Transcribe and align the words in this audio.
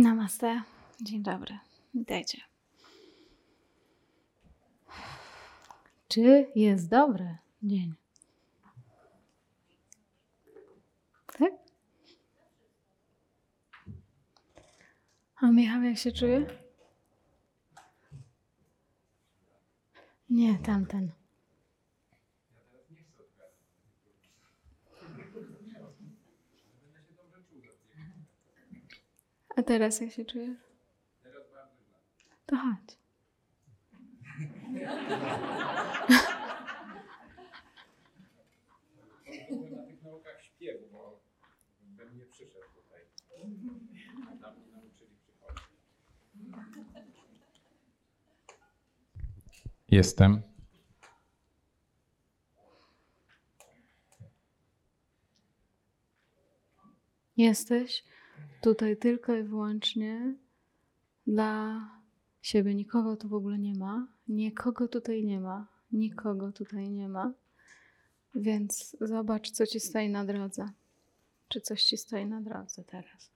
Namaste. 0.00 0.62
Dzień 1.02 1.22
dobry. 1.22 1.58
Witajcie. 1.94 2.40
Czy 6.08 6.46
jest 6.54 6.88
dobry 6.88 7.36
dzień? 7.62 7.94
Tak? 11.38 11.52
A 15.36 15.50
Michał 15.50 15.82
jak 15.82 15.98
się 15.98 16.12
czuje? 16.12 16.46
Nie, 20.30 20.58
tamten. 20.58 21.19
A 29.60 29.62
teraz 29.62 30.00
jak 30.00 30.12
się 30.12 30.24
czujesz? 30.24 30.58
To 32.46 32.56
chodź. 32.56 32.98
Byłem 39.50 39.72
na 39.72 39.82
tych 39.86 40.02
naukach 40.02 40.42
śpiewu, 40.42 40.84
bo 40.92 41.20
bym 41.80 42.18
nie 42.18 42.26
przyszedł 42.26 42.66
tutaj. 42.74 43.00
Nam 44.40 44.60
nie 44.60 44.72
nauczyli 44.72 45.16
przychodzić. 45.16 45.64
Jestem. 49.88 50.42
Jesteś 57.36 58.09
tutaj 58.60 58.96
tylko 58.96 59.34
i 59.34 59.42
wyłącznie 59.42 60.34
dla 61.26 61.80
siebie. 62.42 62.74
Nikogo 62.74 63.16
tu 63.16 63.28
w 63.28 63.34
ogóle 63.34 63.58
nie 63.58 63.74
ma. 63.74 64.06
Nikogo 64.28 64.88
tutaj 64.88 65.24
nie 65.24 65.40
ma. 65.40 65.66
Nikogo 65.92 66.52
tutaj 66.52 66.90
nie 66.90 67.08
ma. 67.08 67.32
Więc 68.34 68.96
zobacz, 69.00 69.50
co 69.50 69.66
ci 69.66 69.80
stoi 69.80 70.08
na 70.08 70.24
drodze. 70.24 70.68
Czy 71.48 71.60
coś 71.60 71.84
ci 71.84 71.96
stoi 71.96 72.26
na 72.26 72.40
drodze 72.40 72.84
teraz? 72.84 73.30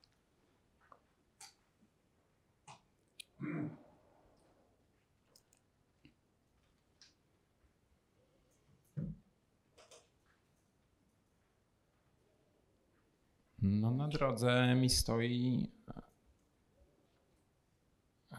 No 13.66 13.90
na 13.90 14.08
drodze 14.08 14.74
mi 14.74 14.90
stoi 14.90 15.70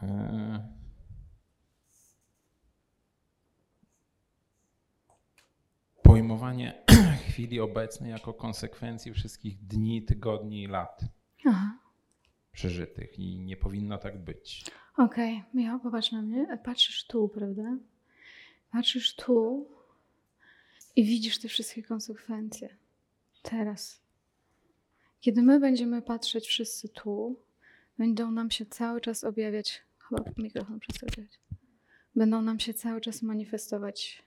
e, 0.02 0.68
pojmowanie 6.02 6.84
chwili 7.28 7.60
obecnej 7.60 8.10
jako 8.10 8.34
konsekwencji 8.34 9.12
wszystkich 9.12 9.66
dni, 9.66 10.02
tygodni 10.02 10.62
i 10.62 10.66
lat 10.66 11.04
Aha. 11.46 11.78
przeżytych 12.52 13.18
i 13.18 13.40
nie 13.40 13.56
powinno 13.56 13.98
tak 13.98 14.24
być. 14.24 14.64
Okej, 14.96 15.44
Michał, 15.54 15.80
popatrz 15.80 16.12
na 16.12 16.22
mnie. 16.22 16.58
Patrzysz 16.64 17.06
tu, 17.06 17.28
prawda? 17.28 17.76
Patrzysz 18.72 19.16
tu 19.16 19.66
i 20.96 21.04
widzisz 21.04 21.38
te 21.38 21.48
wszystkie 21.48 21.82
konsekwencje. 21.82 22.76
Teraz. 23.42 24.05
Kiedy 25.26 25.42
my 25.42 25.60
będziemy 25.60 26.02
patrzeć 26.02 26.46
wszyscy 26.46 26.88
tu, 26.88 27.36
będą 27.98 28.30
nam 28.30 28.50
się 28.50 28.66
cały 28.66 29.00
czas 29.00 29.24
objawiać, 29.24 29.82
chyba 29.98 30.24
mikrofon 30.36 30.80
przestawiać, 30.80 31.40
będą 32.16 32.42
nam 32.42 32.60
się 32.60 32.74
cały 32.74 33.00
czas 33.00 33.22
manifestować 33.22 34.22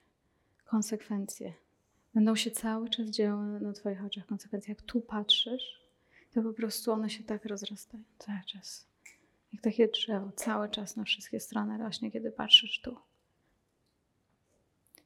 konsekwencje. 0.64 1.52
Będą 2.14 2.36
się 2.36 2.50
cały 2.50 2.90
czas 2.90 3.10
działy 3.10 3.60
na 3.60 3.72
Twoich 3.72 4.04
oczach 4.04 4.26
konsekwencje. 4.26 4.74
Jak 4.74 4.82
tu 4.82 5.00
patrzysz, 5.00 5.80
to 6.32 6.42
po 6.42 6.52
prostu 6.52 6.92
one 6.92 7.10
się 7.10 7.24
tak 7.24 7.44
rozrastają 7.44 8.04
cały 8.18 8.40
czas. 8.46 8.86
Jak 9.52 9.62
takie 9.62 9.88
drzewo, 9.88 10.32
cały 10.36 10.68
czas 10.68 10.96
na 10.96 11.04
wszystkie 11.04 11.40
strony 11.40 11.78
rośnie, 11.78 12.10
kiedy 12.10 12.30
patrzysz 12.30 12.80
tu. 12.80 12.96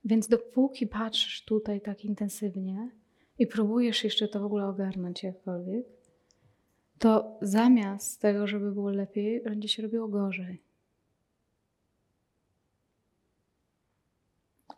Więc 0.04 0.28
dopóki 0.28 0.87
patrzysz 0.87 1.44
tutaj 1.44 1.81
tak 1.81 2.04
intensywnie 2.04 2.91
i 3.39 3.47
próbujesz 3.47 4.05
jeszcze 4.05 4.28
to 4.28 4.41
w 4.41 4.45
ogóle 4.45 4.67
ogarnąć 4.67 5.22
jakkolwiek, 5.22 5.87
to 6.99 7.39
zamiast 7.43 8.21
tego, 8.21 8.47
żeby 8.47 8.72
było 8.72 8.91
lepiej, 8.91 9.43
będzie 9.43 9.69
się 9.69 9.83
robiło 9.83 10.09
gorzej. 10.09 10.62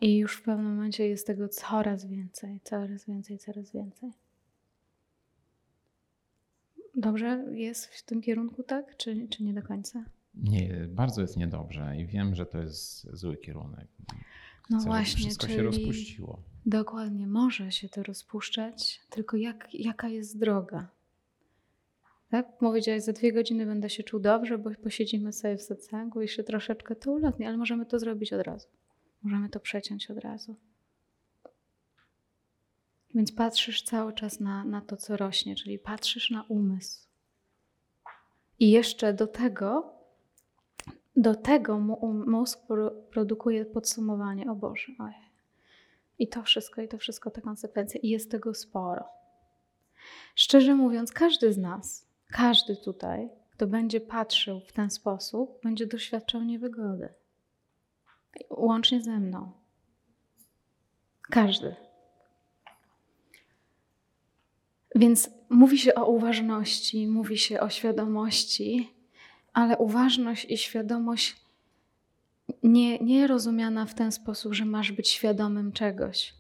I 0.00 0.17
już 0.19 0.37
w 0.37 0.43
pewnym 0.43 0.67
momencie 0.67 1.09
jest 1.09 1.27
tego 1.27 1.49
coraz 1.49 2.06
więcej, 2.06 2.61
coraz 2.65 3.06
więcej, 3.06 3.39
coraz 3.39 3.72
więcej. 3.72 4.12
Dobrze 6.94 7.44
jest 7.53 7.87
w 7.87 8.03
tym 8.03 8.23
kierunku, 8.23 8.62
tak? 8.62 8.97
Czy, 8.97 9.28
czy 9.28 9.44
nie 9.44 9.55
do 9.55 9.62
końca? 9.62 10.05
Nie, 10.34 10.87
bardzo 10.88 11.21
jest 11.21 11.37
niedobrze 11.37 11.97
i 11.99 12.06
wiem, 12.06 12.34
że 12.34 12.47
to 12.47 12.59
jest 12.59 13.17
zły 13.17 13.37
kierunek. 13.37 13.88
No 14.71 14.78
żeby 14.78 14.91
właśnie, 14.91 15.17
wszystko 15.17 15.47
czyli 15.47 15.59
się 15.59 15.62
rozpuściło. 15.62 16.43
Dokładnie 16.66 17.27
może 17.27 17.72
się 17.72 17.88
to 17.88 18.03
rozpuszczać, 18.03 19.00
tylko 19.10 19.37
jak, 19.37 19.75
jaka 19.75 20.09
jest 20.09 20.38
droga? 20.38 20.88
Tak? 22.31 22.59
Powiedziałeś, 22.59 23.03
za 23.03 23.12
dwie 23.12 23.32
godziny 23.32 23.66
będę 23.66 23.91
się 23.91 24.03
czuł 24.03 24.21
dobrze, 24.21 24.59
bo 24.59 24.71
posiedzimy 24.71 25.32
sobie 25.32 25.56
w 25.56 25.62
satsangu 25.62 26.22
i 26.22 26.28
się 26.28 26.44
troszeczkę 26.44 26.97
to 26.97 27.12
ulotni, 27.12 27.47
ale 27.47 27.56
możemy 27.56 27.87
to 27.87 27.99
zrobić 27.99 28.32
od 28.32 28.41
razu. 28.41 28.69
Możemy 29.22 29.49
to 29.49 29.60
przeciąć 29.60 30.10
od 30.10 30.19
razu. 30.19 30.56
Więc 33.15 33.32
patrzysz 33.32 33.82
cały 33.82 34.12
czas 34.12 34.41
na, 34.41 34.65
na 34.65 34.81
to, 34.81 34.97
co 34.97 35.16
rośnie, 35.16 35.56
czyli 35.56 35.78
patrzysz 35.78 36.31
na 36.31 36.43
umysł. 36.43 37.06
I 38.59 38.71
jeszcze 38.71 39.15
do 39.15 39.26
tego, 39.26 39.94
do 41.16 41.34
tego 41.34 41.76
um- 41.76 42.31
mózg 42.31 42.66
pro, 42.66 42.91
produkuje 42.91 43.65
podsumowanie. 43.65 44.50
O 44.50 44.55
Boże, 44.55 44.93
oj. 44.99 45.25
I 46.19 46.28
to 46.28 46.43
wszystko, 46.43 46.82
i 46.82 46.88
to 46.88 46.99
wszystko 46.99 47.31
te 47.31 47.41
konsekwencje. 47.41 48.00
I 48.00 48.09
jest 48.09 48.31
tego 48.31 48.54
sporo. 48.54 49.04
Szczerze 50.34 50.75
mówiąc, 50.75 51.12
każdy 51.12 51.53
z 51.53 51.59
nas, 51.59 52.06
każdy 52.32 52.77
tutaj, 52.77 53.31
kto 53.50 53.66
będzie 53.66 54.00
patrzył 54.00 54.60
w 54.60 54.72
ten 54.72 54.91
sposób, 54.91 55.60
będzie 55.62 55.87
doświadczał 55.87 56.43
niewygody. 56.43 57.09
Łącznie 58.50 59.03
ze 59.03 59.19
mną. 59.19 59.53
Każdy. 61.22 61.76
Więc 64.94 65.31
mówi 65.49 65.78
się 65.78 65.94
o 65.94 66.06
uważności, 66.06 67.09
mówi 67.09 67.38
się 67.38 67.60
o 67.60 67.71
świadomości, 67.71 68.94
ale 69.53 69.78
uważność 69.78 70.44
i 70.44 70.59
świadomość 70.59 71.45
nie, 72.62 72.99
nie 72.99 73.27
rozumiana 73.27 73.87
w 73.87 73.94
ten 73.94 74.12
sposób, 74.12 74.55
że 74.55 74.65
masz 74.65 74.93
być 74.93 75.09
świadomym 75.09 75.72
czegoś, 75.72 76.34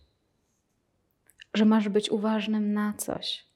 że 1.54 1.64
masz 1.64 1.88
być 1.88 2.10
uważnym 2.10 2.72
na 2.72 2.92
coś, 2.92 3.46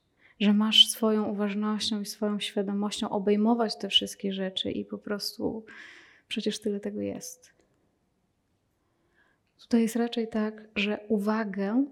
że 0.40 0.52
masz 0.52 0.88
swoją 0.88 1.24
uważnością 1.24 2.00
i 2.00 2.06
swoją 2.06 2.40
świadomością 2.40 3.10
obejmować 3.10 3.78
te 3.78 3.88
wszystkie 3.88 4.32
rzeczy 4.32 4.70
i 4.70 4.84
po 4.84 4.98
prostu 4.98 5.64
przecież 6.28 6.60
tyle 6.60 6.80
tego 6.80 7.00
jest. 7.00 7.52
Tutaj 9.58 9.82
jest 9.82 9.96
raczej 9.96 10.28
tak, 10.28 10.68
że 10.76 10.98
uwagę, 11.08 11.84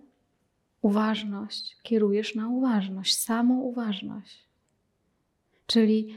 uważność 0.83 1.77
kierujesz 1.83 2.35
na 2.35 2.49
uważność, 2.49 3.19
samą 3.19 3.61
uważność. 3.61 4.49
Czyli 5.67 6.15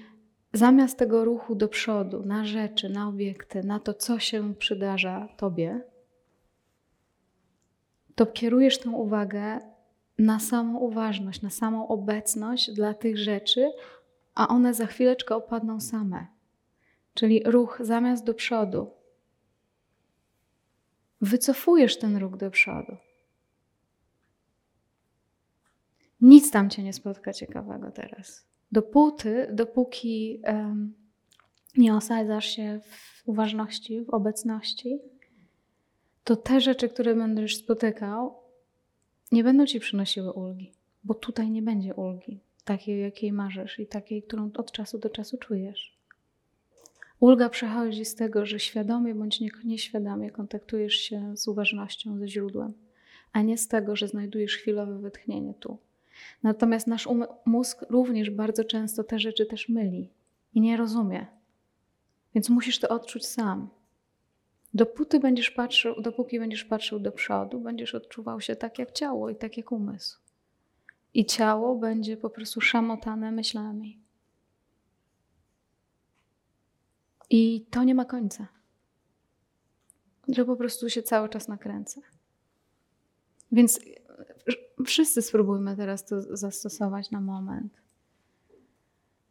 zamiast 0.54 0.98
tego 0.98 1.26
ruchu 1.26 1.56
do 1.56 1.68
przodu, 1.68 2.26
na 2.26 2.46
rzeczy, 2.46 2.90
na 2.90 3.08
obiekty, 3.08 3.64
na 3.64 3.80
to, 3.80 3.94
co 3.94 4.20
się 4.20 4.56
przydarza 4.56 5.28
Tobie, 5.38 5.82
to 8.16 8.26
kierujesz 8.26 8.78
tę 8.80 8.90
uwagę 8.90 9.60
na 10.20 10.40
samą 10.40 10.80
uważność, 10.80 11.42
na 11.42 11.50
samą 11.50 11.88
obecność 11.88 12.72
dla 12.72 12.94
tych 12.94 13.18
rzeczy, 13.18 13.72
a 14.36 14.48
one 14.48 14.74
za 14.74 14.86
chwileczkę 14.86 15.36
opadną 15.36 15.80
same. 15.80 16.28
Czyli 17.14 17.44
ruch 17.46 17.80
zamiast 17.84 18.24
do 18.24 18.34
przodu. 18.34 18.92
Wycofujesz 21.22 22.00
ten 22.00 22.18
ruch 22.18 22.38
do 22.38 22.52
przodu. 22.52 22.98
Nic 26.22 26.52
tam 26.52 26.70
cię 26.70 26.84
nie 26.84 26.94
spotka 26.94 27.34
ciekawego 27.34 27.92
teraz. 27.92 28.51
Dopóty, 28.72 29.48
dopóki 29.54 30.42
em, 30.44 30.94
nie 31.78 31.96
osadzasz 31.96 32.46
się 32.46 32.80
w 32.84 33.24
uważności, 33.26 34.02
w 34.02 34.10
obecności, 34.10 35.00
to 36.24 36.36
te 36.36 36.62
rzeczy, 36.62 36.90
które 36.90 37.16
będziesz 37.16 37.58
spotykał, 37.58 38.36
nie 39.32 39.44
będą 39.44 39.66
ci 39.66 39.80
przynosiły 39.80 40.32
ulgi, 40.32 40.72
bo 41.04 41.14
tutaj 41.14 41.52
nie 41.52 41.62
będzie 41.62 41.94
ulgi, 41.94 42.40
takiej, 42.64 43.02
jakiej 43.02 43.32
marzysz 43.34 43.80
i 43.80 43.88
takiej, 43.88 44.24
którą 44.24 44.52
od 44.54 44.72
czasu 44.72 44.98
do 44.98 45.10
czasu 45.10 45.38
czujesz. 45.38 45.98
Ulga 47.20 47.50
przechodzi 47.50 48.06
z 48.06 48.16
tego, 48.16 48.46
że 48.46 48.60
świadomie 48.60 49.16
bądź 49.16 49.42
nieświadomie 49.64 50.32
kontaktujesz 50.32 50.96
się 50.96 51.38
z 51.38 51.48
uważnością, 51.48 52.18
ze 52.18 52.28
źródłem, 52.28 52.74
a 53.34 53.42
nie 53.42 53.58
z 53.58 53.68
tego, 53.68 53.96
że 53.96 54.08
znajdujesz 54.08 54.58
chwilowe 54.58 55.00
wytchnienie 55.00 55.54
tu. 55.54 55.78
Natomiast 56.44 56.88
nasz 56.88 57.08
um 57.08 57.26
mózg 57.46 57.86
również 57.90 58.30
bardzo 58.30 58.64
często 58.64 59.04
te 59.04 59.20
rzeczy 59.20 59.46
też 59.46 59.70
myli 59.70 60.10
i 60.54 60.62
nie 60.62 60.78
rozumie. 60.78 61.28
Więc 62.36 62.50
musisz 62.50 62.80
to 62.80 62.90
odczuć 62.90 63.26
sam. 63.26 63.70
Dopóty 64.74 65.20
będziesz 65.20 65.52
patrzył, 65.52 66.02
dopóki 66.02 66.40
będziesz 66.40 66.66
patrzył 66.66 67.00
do 67.00 67.12
przodu, 67.12 67.60
będziesz 67.60 67.96
odczuwał 67.96 68.42
się 68.42 68.56
tak 68.56 68.80
jak 68.80 68.92
ciało 68.92 69.30
i 69.30 69.36
tak 69.36 69.58
jak 69.58 69.72
umysł. 69.72 70.20
I 71.14 71.26
ciało 71.26 71.76
będzie 71.76 72.18
po 72.18 72.30
prostu 72.30 72.62
szamotane 72.62 73.32
myślami. 73.32 74.00
I 77.30 77.66
to 77.70 77.84
nie 77.84 77.96
ma 77.96 78.06
końca. 78.06 78.48
Że 80.28 80.46
po 80.46 80.56
prostu 80.56 80.90
się 80.90 81.04
cały 81.04 81.30
czas 81.30 81.48
nakręca. 81.48 82.02
Więc 83.52 83.80
wszyscy 84.86 85.22
spróbujmy 85.22 85.76
teraz 85.76 86.06
to 86.06 86.38
zastosować 86.38 87.12
na 87.12 87.22
moment. 87.22 87.82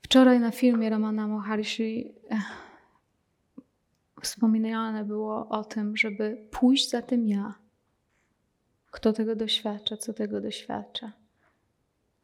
Wczoraj 0.02 0.40
na 0.40 0.50
filmie 0.50 0.90
Ramana 0.90 1.28
Maharshi 1.28 2.14
wspominane 4.22 5.04
było 5.04 5.48
o 5.48 5.64
tym, 5.64 5.96
żeby 5.96 6.48
pójść 6.50 6.90
za 6.90 7.02
tym 7.02 7.28
ja. 7.28 7.54
Kto 8.90 9.12
tego 9.12 9.36
doświadcza, 9.36 9.96
co 9.96 10.12
tego 10.12 10.40
doświadcza. 10.40 11.12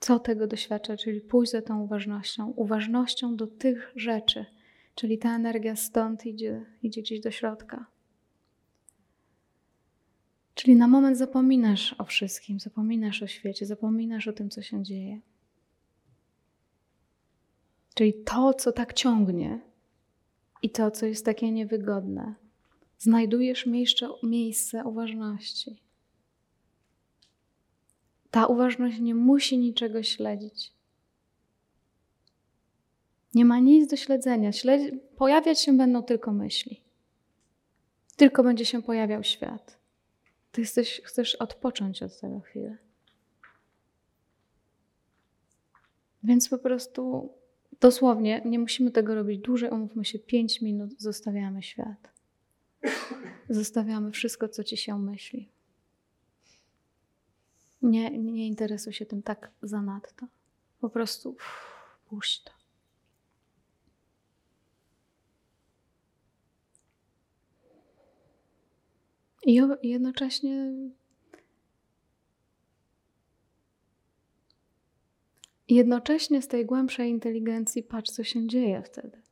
Co 0.00 0.18
tego 0.18 0.46
doświadcza, 0.46 0.96
czyli 0.96 1.20
pójść 1.20 1.52
za 1.52 1.62
tą 1.62 1.80
uważnością, 1.80 2.52
uważnością 2.56 3.36
do 3.36 3.46
tych 3.46 3.92
rzeczy, 3.96 4.46
czyli 4.94 5.18
ta 5.18 5.36
energia 5.36 5.76
stąd 5.76 6.26
idzie, 6.26 6.64
idzie 6.82 7.02
gdzieś 7.02 7.20
do 7.20 7.30
środka. 7.30 7.86
Czyli 10.56 10.76
na 10.76 10.88
moment 10.88 11.18
zapominasz 11.18 11.94
o 11.98 12.04
wszystkim, 12.04 12.60
zapominasz 12.60 13.22
o 13.22 13.26
świecie, 13.26 13.66
zapominasz 13.66 14.28
o 14.28 14.32
tym, 14.32 14.50
co 14.50 14.62
się 14.62 14.82
dzieje. 14.82 15.20
Czyli 17.94 18.14
to, 18.24 18.54
co 18.54 18.72
tak 18.72 18.92
ciągnie 18.92 19.60
i 20.62 20.70
to, 20.70 20.90
co 20.90 21.06
jest 21.06 21.24
takie 21.24 21.50
niewygodne, 21.50 22.34
znajdujesz 22.98 23.66
miejsce, 23.66 24.08
miejsce 24.22 24.84
uważności. 24.84 25.76
Ta 28.30 28.46
uważność 28.46 29.00
nie 29.00 29.14
musi 29.14 29.58
niczego 29.58 30.02
śledzić. 30.02 30.72
Nie 33.34 33.44
ma 33.44 33.58
nic 33.58 33.90
do 33.90 33.96
śledzenia. 33.96 34.52
Śledzi 34.52 34.92
pojawiać 35.16 35.60
się 35.60 35.76
będą 35.76 36.02
tylko 36.02 36.32
myśli. 36.32 36.80
Tylko 38.16 38.42
będzie 38.42 38.64
się 38.64 38.82
pojawiał 38.82 39.24
świat. 39.24 39.85
Ty 40.56 40.60
jesteś, 40.60 41.00
chcesz 41.04 41.34
odpocząć 41.34 42.02
od 42.02 42.20
tego 42.20 42.40
chwilę. 42.40 42.76
Więc 46.22 46.48
po 46.48 46.58
prostu 46.58 47.32
dosłownie 47.80 48.42
nie 48.44 48.58
musimy 48.58 48.90
tego 48.90 49.14
robić 49.14 49.40
dłużej, 49.40 49.70
umówmy 49.70 50.04
się, 50.04 50.18
pięć 50.18 50.62
minut, 50.62 51.00
zostawiamy 51.00 51.62
świat. 51.62 52.12
Zostawiamy 53.48 54.10
wszystko, 54.10 54.48
co 54.48 54.64
ci 54.64 54.76
się 54.76 54.98
myśli. 54.98 55.50
Nie, 57.82 58.18
nie 58.18 58.46
interesuj 58.46 58.92
się 58.92 59.06
tym 59.06 59.22
tak 59.22 59.50
zanadto. 59.62 60.26
Po 60.80 60.90
prostu 60.90 61.30
uff, 61.30 62.00
puść 62.08 62.42
to. 62.42 62.55
I 69.46 69.62
jednocześnie 69.82 70.72
jednocześnie 75.69 76.43
z 76.43 76.48
tej 76.48 76.66
głębszej 76.66 77.10
inteligencji 77.10 77.82
patrz, 77.82 78.10
co 78.10 78.25
się 78.25 78.46
dzieje 78.46 78.82
wtedy, 78.82 79.22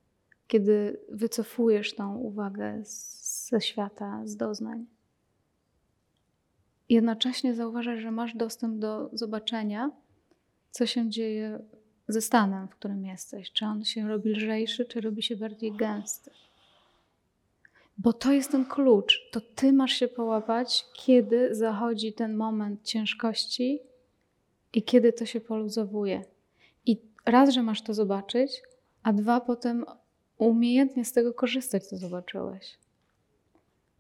kiedy 0.47 1.01
wycofujesz 1.09 1.95
tą 1.95 2.17
uwagę 2.17 2.83
ze 2.85 3.61
świata, 3.61 4.23
z 4.25 4.37
doznań. 4.37 4.87
Jednocześnie 6.89 7.55
zauważasz, 7.55 8.01
że 8.01 8.11
masz 8.11 8.37
dostęp 8.37 8.79
do 8.79 9.11
zobaczenia, 9.13 9.91
co 10.71 10.87
się 10.87 11.11
dzieje 11.11 11.59
ze 12.09 12.21
stanem, 12.21 12.69
w 12.69 12.71
którym 12.71 13.05
jesteś. 13.05 13.53
Czy 13.53 13.65
on 13.65 13.85
się 13.85 14.09
robi 14.09 14.31
lżejszy, 14.31 14.85
czy 14.85 15.01
robi 15.01 15.23
się 15.23 15.37
bardziej 15.37 15.73
gęsty. 15.73 16.31
Bo 17.99 18.13
to 18.13 18.33
jest 18.33 18.51
ten 18.51 18.65
klucz. 18.65 19.31
To 19.33 19.41
ty 19.41 19.73
masz 19.73 19.93
się 19.93 20.09
połapać, 20.09 20.85
kiedy 20.95 21.55
zachodzi 21.55 22.13
ten 22.13 22.37
moment 22.37 22.83
ciężkości 22.83 23.81
i 24.75 24.83
kiedy 24.83 25.13
to 25.13 25.27
się 25.27 25.41
poluzowuje. 25.41 26.25
I 26.87 27.01
raz, 27.27 27.51
że 27.51 27.63
masz 27.63 27.83
to 27.83 27.95
zobaczyć, 27.95 28.63
a 29.03 29.13
dwa, 29.13 29.41
potem 29.41 29.85
umiejętnie 30.39 31.05
z 31.05 31.13
tego 31.13 31.35
korzystać, 31.35 31.87
co 31.87 31.97
zobaczyłeś. 31.97 32.79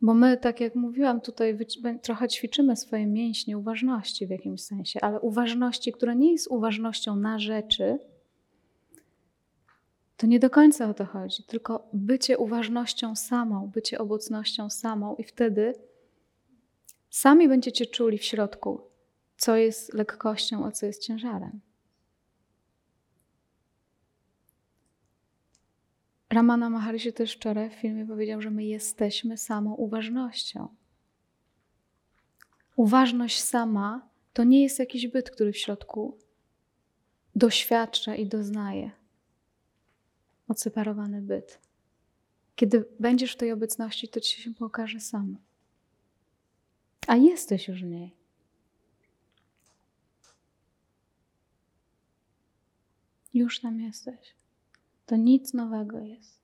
Bo 0.02 0.14
my, 0.14 0.36
tak 0.36 0.60
jak 0.60 0.74
mówiłam, 0.74 1.20
tutaj 1.20 1.58
trochę 2.02 2.28
ćwiczymy 2.28 2.76
swoje 2.76 3.06
mięśnie 3.06 3.58
uważności 3.58 4.26
w 4.26 4.30
jakimś 4.30 4.62
sensie, 4.62 5.00
ale 5.00 5.20
uważności, 5.20 5.92
która 5.92 6.14
nie 6.14 6.32
jest 6.32 6.48
uważnością 6.50 7.16
na 7.16 7.38
rzeczy, 7.38 7.98
to 10.16 10.26
nie 10.26 10.38
do 10.38 10.50
końca 10.50 10.88
o 10.88 10.94
to 10.94 11.04
chodzi, 11.04 11.42
tylko 11.42 11.88
bycie 11.92 12.38
uważnością 12.38 13.16
samą, 13.16 13.70
bycie 13.74 13.98
obecnością 13.98 14.70
samą, 14.70 15.14
i 15.14 15.24
wtedy 15.24 15.74
sami 17.10 17.48
będziecie 17.48 17.86
czuli 17.86 18.18
w 18.18 18.24
środku, 18.24 18.80
co 19.36 19.56
jest 19.56 19.94
lekkością, 19.94 20.66
a 20.66 20.70
co 20.70 20.86
jest 20.86 21.02
ciężarem. 21.02 21.60
Ramana 26.30 26.70
Maharishi 26.70 27.12
też 27.12 27.32
wczoraj 27.32 27.70
w 27.70 27.74
filmie 27.74 28.06
powiedział, 28.06 28.42
że 28.42 28.50
my 28.50 28.64
jesteśmy 28.64 29.36
samą 29.36 29.74
uważnością. 29.74 30.68
Uważność 32.76 33.42
sama 33.42 34.08
to 34.32 34.44
nie 34.44 34.62
jest 34.62 34.78
jakiś 34.78 35.06
byt, 35.06 35.30
który 35.30 35.52
w 35.52 35.58
środku 35.58 36.18
doświadcza 37.36 38.14
i 38.14 38.26
doznaje 38.26 38.90
odseparowany 40.48 41.22
byt. 41.22 41.58
Kiedy 42.56 42.84
będziesz 43.00 43.32
w 43.32 43.36
tej 43.36 43.52
obecności, 43.52 44.08
to 44.08 44.20
ci 44.20 44.42
się 44.42 44.54
pokaże 44.54 45.00
samo. 45.00 45.36
A 47.06 47.16
jesteś 47.16 47.68
już 47.68 47.82
w 47.82 47.86
niej. 47.86 48.16
Już 53.34 53.60
tam 53.60 53.80
jesteś. 53.80 54.34
To 55.06 55.16
nic 55.16 55.54
nowego 55.54 55.98
jest. 55.98 56.40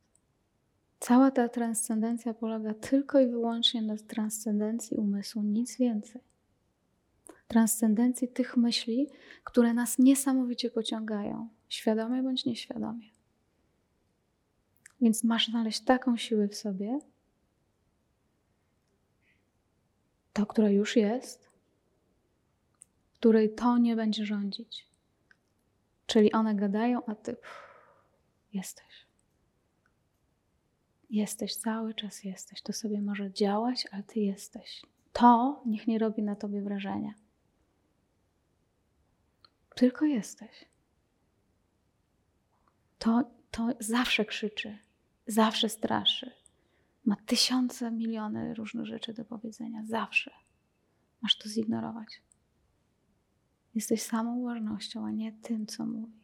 Cała 1.00 1.30
ta 1.30 1.48
transcendencja 1.48 2.34
polega 2.34 2.74
tylko 2.74 3.20
i 3.20 3.26
wyłącznie 3.26 3.82
na 3.82 3.96
transcendencji 3.96 4.96
umysłu, 4.96 5.42
nic 5.42 5.78
więcej. 5.78 6.20
Transcendencji 7.48 8.28
tych 8.28 8.56
myśli, 8.56 9.08
które 9.44 9.74
nas 9.74 9.98
niesamowicie 9.98 10.70
pociągają, 10.70 11.48
świadomie 11.68 12.22
bądź 12.22 12.44
nieświadomie. 12.44 13.19
Więc 15.00 15.24
masz 15.24 15.48
znaleźć 15.48 15.80
taką 15.80 16.16
siłę 16.16 16.48
w 16.48 16.56
sobie, 16.56 16.98
to, 20.32 20.46
która 20.46 20.70
już 20.70 20.96
jest, 20.96 21.50
której 23.14 23.54
to 23.54 23.78
nie 23.78 23.96
będzie 23.96 24.26
rządzić. 24.26 24.86
Czyli 26.06 26.32
one 26.32 26.54
gadają, 26.54 27.04
a 27.06 27.14
ty 27.14 27.32
pff, 27.32 27.54
jesteś. 28.52 29.06
Jesteś, 31.10 31.56
cały 31.56 31.94
czas 31.94 32.24
jesteś. 32.24 32.62
To 32.62 32.72
sobie 32.72 33.02
może 33.02 33.32
działać, 33.32 33.86
ale 33.92 34.02
ty 34.02 34.20
jesteś. 34.20 34.82
To 35.12 35.62
niech 35.66 35.86
nie 35.86 35.98
robi 35.98 36.22
na 36.22 36.36
tobie 36.36 36.62
wrażenia. 36.62 37.14
Tylko 39.74 40.04
jesteś. 40.04 40.64
To, 42.98 43.30
to 43.50 43.68
zawsze 43.78 44.24
krzyczy 44.24 44.78
zawsze 45.30 45.68
straszy. 45.68 46.32
Ma 47.04 47.16
tysiące, 47.16 47.90
miliony 47.90 48.54
różnych 48.54 48.86
rzeczy 48.86 49.14
do 49.14 49.24
powiedzenia. 49.24 49.84
Zawsze. 49.84 50.30
Masz 51.22 51.38
to 51.38 51.48
zignorować. 51.48 52.22
Jesteś 53.74 54.02
samą 54.02 54.36
uważnością, 54.36 55.06
a 55.06 55.10
nie 55.10 55.32
tym, 55.32 55.66
co 55.66 55.86
mówi. 55.86 56.20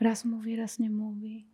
Raz 0.00 0.24
mówi, 0.24 0.56
raz 0.56 0.78
nie 0.78 0.90
mówi. 0.90 1.51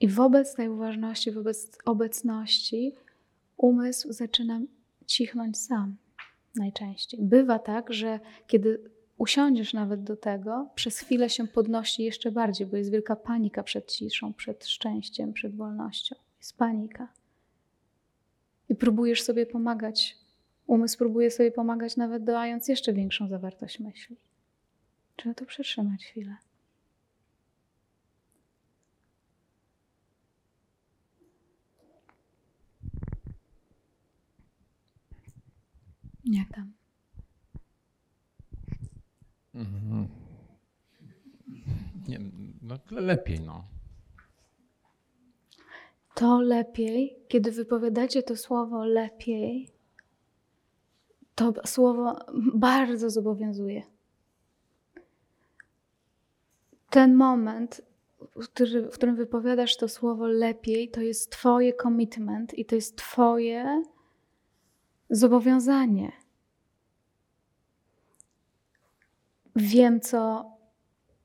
I 0.00 0.08
wobec 0.08 0.54
tej 0.54 0.68
uważności, 0.68 1.32
wobec 1.32 1.78
obecności, 1.84 2.94
umysł 3.56 4.12
zaczyna 4.12 4.60
cichnąć 5.06 5.58
sam 5.58 5.96
najczęściej. 6.56 7.20
Bywa 7.22 7.58
tak, 7.58 7.92
że 7.92 8.20
kiedy 8.46 8.90
usiądziesz 9.18 9.74
nawet 9.74 10.02
do 10.02 10.16
tego, 10.16 10.68
przez 10.74 10.98
chwilę 10.98 11.30
się 11.30 11.46
podnosi 11.46 12.02
jeszcze 12.02 12.32
bardziej, 12.32 12.66
bo 12.66 12.76
jest 12.76 12.90
wielka 12.90 13.16
panika 13.16 13.62
przed 13.62 13.92
ciszą, 13.92 14.34
przed 14.34 14.66
szczęściem, 14.66 15.32
przed 15.32 15.56
wolnością. 15.56 16.16
Jest 16.38 16.56
panika. 16.56 17.08
I 18.68 18.74
próbujesz 18.74 19.22
sobie 19.22 19.46
pomagać. 19.46 20.16
Umysł 20.66 20.98
próbuje 20.98 21.30
sobie 21.30 21.52
pomagać, 21.52 21.96
nawet 21.96 22.24
dając 22.24 22.68
jeszcze 22.68 22.92
większą 22.92 23.28
zawartość 23.28 23.80
myśli. 23.80 24.16
Trzeba 25.16 25.34
to 25.34 25.46
przetrzymać 25.46 26.04
chwilę. 26.04 26.36
Jak 36.24 36.48
tam? 36.48 36.72
Mhm. 39.54 40.08
Nie, 42.08 42.18
no 42.62 42.78
lepiej, 42.90 43.40
no. 43.40 43.64
To 46.14 46.40
lepiej, 46.40 47.16
kiedy 47.28 47.52
wypowiadacie 47.52 48.22
to 48.22 48.36
słowo 48.36 48.84
lepiej, 48.84 49.68
to 51.34 51.52
słowo 51.64 52.16
bardzo 52.54 53.10
zobowiązuje. 53.10 53.82
Ten 56.90 57.14
moment, 57.14 57.82
w, 58.36 58.48
który, 58.48 58.90
w 58.90 58.94
którym 58.94 59.16
wypowiadasz 59.16 59.76
to 59.76 59.88
słowo 59.88 60.26
lepiej, 60.26 60.90
to 60.90 61.00
jest 61.00 61.30
Twoje 61.30 61.72
commitment 61.82 62.58
i 62.58 62.64
to 62.64 62.74
jest 62.74 62.96
Twoje 62.96 63.82
zobowiązanie. 65.10 66.12
Wiem, 69.56 70.00
co, 70.00 70.50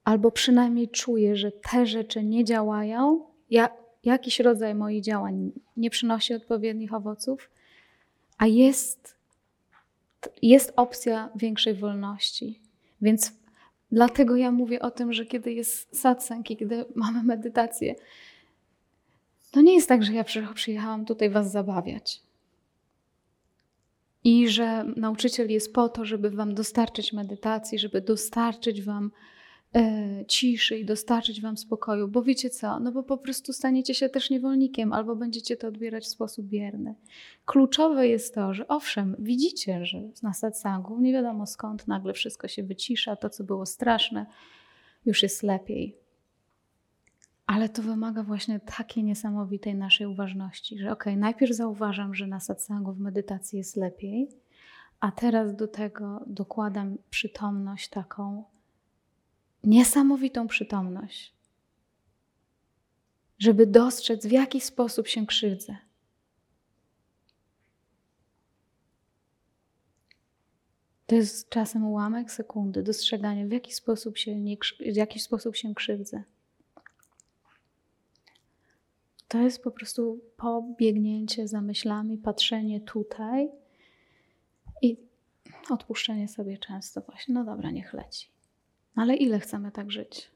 albo 0.04 0.32
przynajmniej 0.32 0.90
czuję, 0.90 1.36
że 1.36 1.52
te 1.52 1.86
rzeczy 1.86 2.24
nie 2.24 2.46
działają, 2.46 3.26
ja, 3.50 3.70
jakiś 4.04 4.40
rodzaj 4.40 4.76
moich 4.76 5.04
działań 5.04 5.52
nie 5.78 5.90
przynosi 5.90 6.34
odpowiednich 6.34 6.94
owoców, 6.94 7.50
a 8.38 8.48
jest, 8.48 9.16
jest 10.42 10.74
opcja 10.76 11.30
większej 11.36 11.74
wolności. 11.74 12.60
Więc 13.02 13.34
dlatego 13.92 14.36
ja 14.36 14.52
mówię 14.52 14.80
o 14.80 14.92
tym, 14.92 15.14
że 15.14 15.26
kiedy 15.26 15.54
jest 15.54 16.00
satsang 16.00 16.52
i 16.52 16.58
kiedy 16.58 16.86
mamy 16.96 17.24
medytację, 17.24 17.96
to 19.52 19.62
nie 19.62 19.76
jest 19.76 19.90
tak, 19.90 20.04
że 20.04 20.14
ja 20.14 20.24
przyjechałam 20.54 21.06
tutaj 21.06 21.30
was 21.30 21.52
zabawiać. 21.52 22.22
I 24.24 24.48
że 24.48 24.84
nauczyciel 24.96 25.52
jest 25.52 25.74
po 25.74 25.90
to, 25.90 26.06
żeby 26.06 26.30
Wam 26.30 26.54
dostarczyć 26.54 27.14
medytacji, 27.14 27.80
żeby 27.80 28.02
dostarczyć 28.02 28.82
Wam 28.82 29.12
e, 29.76 30.26
ciszy 30.28 30.78
i 30.78 30.86
dostarczyć 30.86 31.42
Wam 31.42 31.58
spokoju. 31.58 32.08
Bo 32.08 32.24
wiecie 32.24 32.50
co? 32.50 32.80
No 32.80 32.92
bo 32.92 33.04
po 33.04 33.18
prostu 33.18 33.54
staniecie 33.54 33.94
się 33.94 34.10
też 34.10 34.30
niewolnikiem 34.30 34.94
albo 34.94 35.16
będziecie 35.16 35.58
to 35.58 35.68
odbierać 35.68 36.04
w 36.04 36.08
sposób 36.08 36.46
bierny. 36.46 36.96
Kluczowe 37.46 38.08
jest 38.08 38.36
to, 38.36 38.54
że 38.54 38.68
owszem, 38.68 39.16
widzicie, 39.20 39.86
że 39.86 40.02
na 40.24 40.34
satsangu 40.34 41.00
nie 41.00 41.14
wiadomo 41.14 41.46
skąd 41.46 41.88
nagle 41.88 42.14
wszystko 42.14 42.48
się 42.48 42.64
wycisza, 42.64 43.16
to 43.16 43.30
co 43.30 43.44
było 43.44 43.66
straszne 43.66 44.26
już 45.06 45.24
jest 45.24 45.44
lepiej. 45.44 46.09
Ale 47.50 47.70
to 47.70 47.82
wymaga 47.82 48.24
właśnie 48.24 48.60
takiej 48.60 49.04
niesamowitej 49.04 49.76
naszej 49.76 50.08
uważności, 50.08 50.80
że 50.80 50.92
ok, 50.92 51.06
najpierw 51.18 51.56
zauważam, 51.56 52.16
że 52.16 52.28
na 52.28 52.40
satsangu 52.40 52.94
w 52.94 53.00
medytacji 53.00 53.58
jest 53.58 53.76
lepiej, 53.76 54.30
a 55.00 55.12
teraz 55.12 55.56
do 55.56 55.68
tego 55.68 56.24
dokładam 56.28 56.98
przytomność 57.10 57.90
taką, 57.90 58.44
niesamowitą 59.64 60.48
przytomność, 60.48 61.34
żeby 63.40 63.68
dostrzec, 63.68 64.28
w 64.28 64.32
jaki 64.32 64.62
sposób 64.62 65.08
się 65.08 65.26
krzywdzę. 65.26 65.78
To 71.06 71.16
jest 71.16 71.50
czasem 71.50 71.86
ułamek 71.86 72.32
sekundy, 72.32 72.84
dostrzeganie, 72.84 73.48
w 73.48 73.52
jaki 73.52 73.74
sposób 73.74 74.18
się, 74.18 74.36
nie, 74.36 74.58
w 74.94 74.96
jaki 74.96 75.20
sposób 75.20 75.56
się 75.56 75.74
krzywdzę. 75.74 76.24
To 79.30 79.38
jest 79.38 79.64
po 79.64 79.72
prostu 79.72 80.20
pobiegnięcie 80.38 81.48
za 81.48 81.62
myślami, 81.62 82.18
patrzenie 82.18 82.82
tutaj 82.82 83.52
i 84.82 84.98
odpuszczenie 85.70 86.28
sobie 86.28 86.58
często 86.58 87.02
właśnie, 87.02 87.34
no 87.34 87.44
dobra, 87.44 87.72
niech 87.72 87.94
leci. 87.94 88.30
Ale 88.96 89.16
ile 89.16 89.40
chcemy 89.40 89.72
tak 89.72 89.92
żyć? 89.92 90.32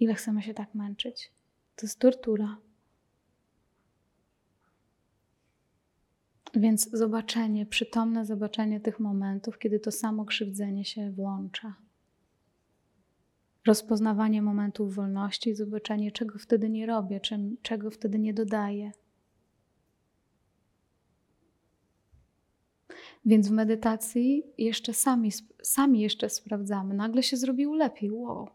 Ile 0.00 0.14
chcemy 0.14 0.42
się 0.42 0.54
tak 0.54 0.74
męczyć? 0.74 1.30
To 1.76 1.86
jest 1.86 1.98
tortura. 1.98 2.56
Więc 6.54 6.90
zobaczenie, 6.90 7.66
przytomne 7.66 8.26
zobaczenie 8.26 8.80
tych 8.80 9.00
momentów, 9.00 9.58
kiedy 9.58 9.80
to 9.80 9.92
samo 9.92 10.24
krzywdzenie 10.24 10.84
się 10.84 11.10
włącza 11.10 11.74
rozpoznawanie 13.66 14.42
momentów 14.42 14.94
wolności 14.94 15.50
i 15.50 15.54
zobaczenie, 15.54 16.12
czego 16.12 16.38
wtedy 16.38 16.70
nie 16.70 16.86
robię, 16.86 17.20
czym, 17.20 17.56
czego 17.62 17.90
wtedy 17.90 18.18
nie 18.18 18.34
dodaję. 18.34 18.92
Więc 23.24 23.48
w 23.48 23.50
medytacji 23.50 24.44
jeszcze 24.58 24.94
sami, 24.94 25.32
sami 25.62 26.00
jeszcze 26.00 26.30
sprawdzamy. 26.30 26.94
Nagle 26.94 27.22
się 27.22 27.36
zrobiło 27.36 27.74
lepiej. 27.74 28.10
Wow. 28.10 28.48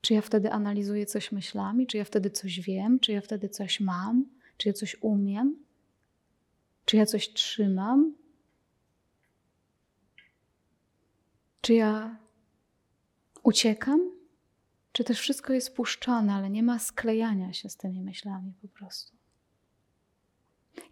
Czy 0.00 0.14
ja 0.14 0.20
wtedy 0.20 0.52
analizuję 0.52 1.06
coś 1.06 1.32
myślami? 1.32 1.86
Czy 1.86 1.96
ja 1.96 2.04
wtedy 2.04 2.30
coś 2.30 2.60
wiem? 2.60 3.00
Czy 3.00 3.12
ja 3.12 3.20
wtedy 3.20 3.48
coś 3.48 3.80
mam? 3.80 4.24
Czy 4.56 4.68
ja 4.68 4.72
coś 4.72 4.96
umiem? 5.00 5.56
Czy 6.84 6.96
ja 6.96 7.06
coś 7.06 7.32
trzymam? 7.32 8.14
Czy 11.60 11.74
ja 11.74 12.18
uciekam, 13.42 14.10
czy 14.92 15.04
też 15.04 15.20
wszystko 15.20 15.52
jest 15.52 15.76
puszczone, 15.76 16.34
ale 16.34 16.50
nie 16.50 16.62
ma 16.62 16.78
sklejania 16.78 17.52
się 17.52 17.68
z 17.68 17.76
tymi 17.76 18.02
myślami 18.02 18.52
po 18.62 18.68
prostu. 18.68 19.18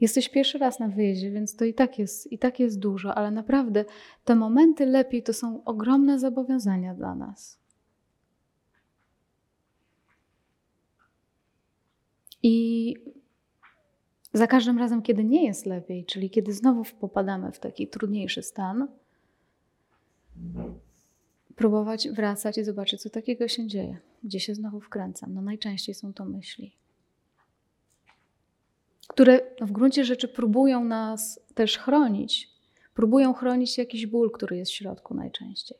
Jesteś 0.00 0.28
pierwszy 0.28 0.58
raz 0.58 0.78
na 0.78 0.88
wyjeździe, 0.88 1.30
więc 1.30 1.56
to 1.56 1.64
i 1.64 1.74
tak 1.74 1.98
jest, 1.98 2.32
i 2.32 2.38
tak 2.38 2.60
jest 2.60 2.78
dużo, 2.78 3.14
ale 3.14 3.30
naprawdę 3.30 3.84
te 4.24 4.34
momenty 4.34 4.86
lepiej 4.86 5.22
to 5.22 5.32
są 5.32 5.64
ogromne 5.64 6.18
zobowiązania 6.18 6.94
dla 6.94 7.14
nas. 7.14 7.58
I 12.42 12.94
za 14.32 14.46
każdym 14.46 14.78
razem, 14.78 15.02
kiedy 15.02 15.24
nie 15.24 15.44
jest 15.44 15.66
lepiej, 15.66 16.04
czyli 16.04 16.30
kiedy 16.30 16.52
znowu 16.52 16.82
popadamy 17.00 17.52
w 17.52 17.58
taki 17.58 17.88
trudniejszy 17.88 18.42
stan, 18.42 18.88
próbować 21.56 22.08
wracać 22.08 22.58
i 22.58 22.64
zobaczyć, 22.64 23.02
co 23.02 23.10
takiego 23.10 23.48
się 23.48 23.66
dzieje, 23.66 23.98
gdzie 24.24 24.40
się 24.40 24.54
znowu 24.54 24.80
wkręcam. 24.80 25.34
No 25.34 25.42
najczęściej 25.42 25.94
są 25.94 26.12
to 26.12 26.24
myśli, 26.24 26.76
które 29.08 29.40
w 29.60 29.72
gruncie 29.72 30.04
rzeczy 30.04 30.28
próbują 30.28 30.84
nas 30.84 31.40
też 31.54 31.78
chronić. 31.78 32.56
Próbują 32.94 33.34
chronić 33.34 33.78
jakiś 33.78 34.06
ból, 34.06 34.30
który 34.30 34.56
jest 34.56 34.72
w 34.72 34.74
środku 34.74 35.14
najczęściej. 35.14 35.78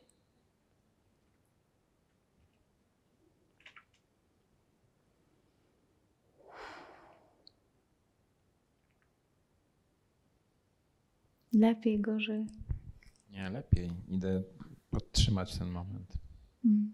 Lepiej, 11.53 11.99
gorzej. 11.99 12.45
Nie, 13.29 13.49
lepiej. 13.49 13.91
Idę 14.09 14.43
podtrzymać 14.97 15.57
ten 15.57 15.69
moment. 15.69 16.13
Mm. 16.65 16.93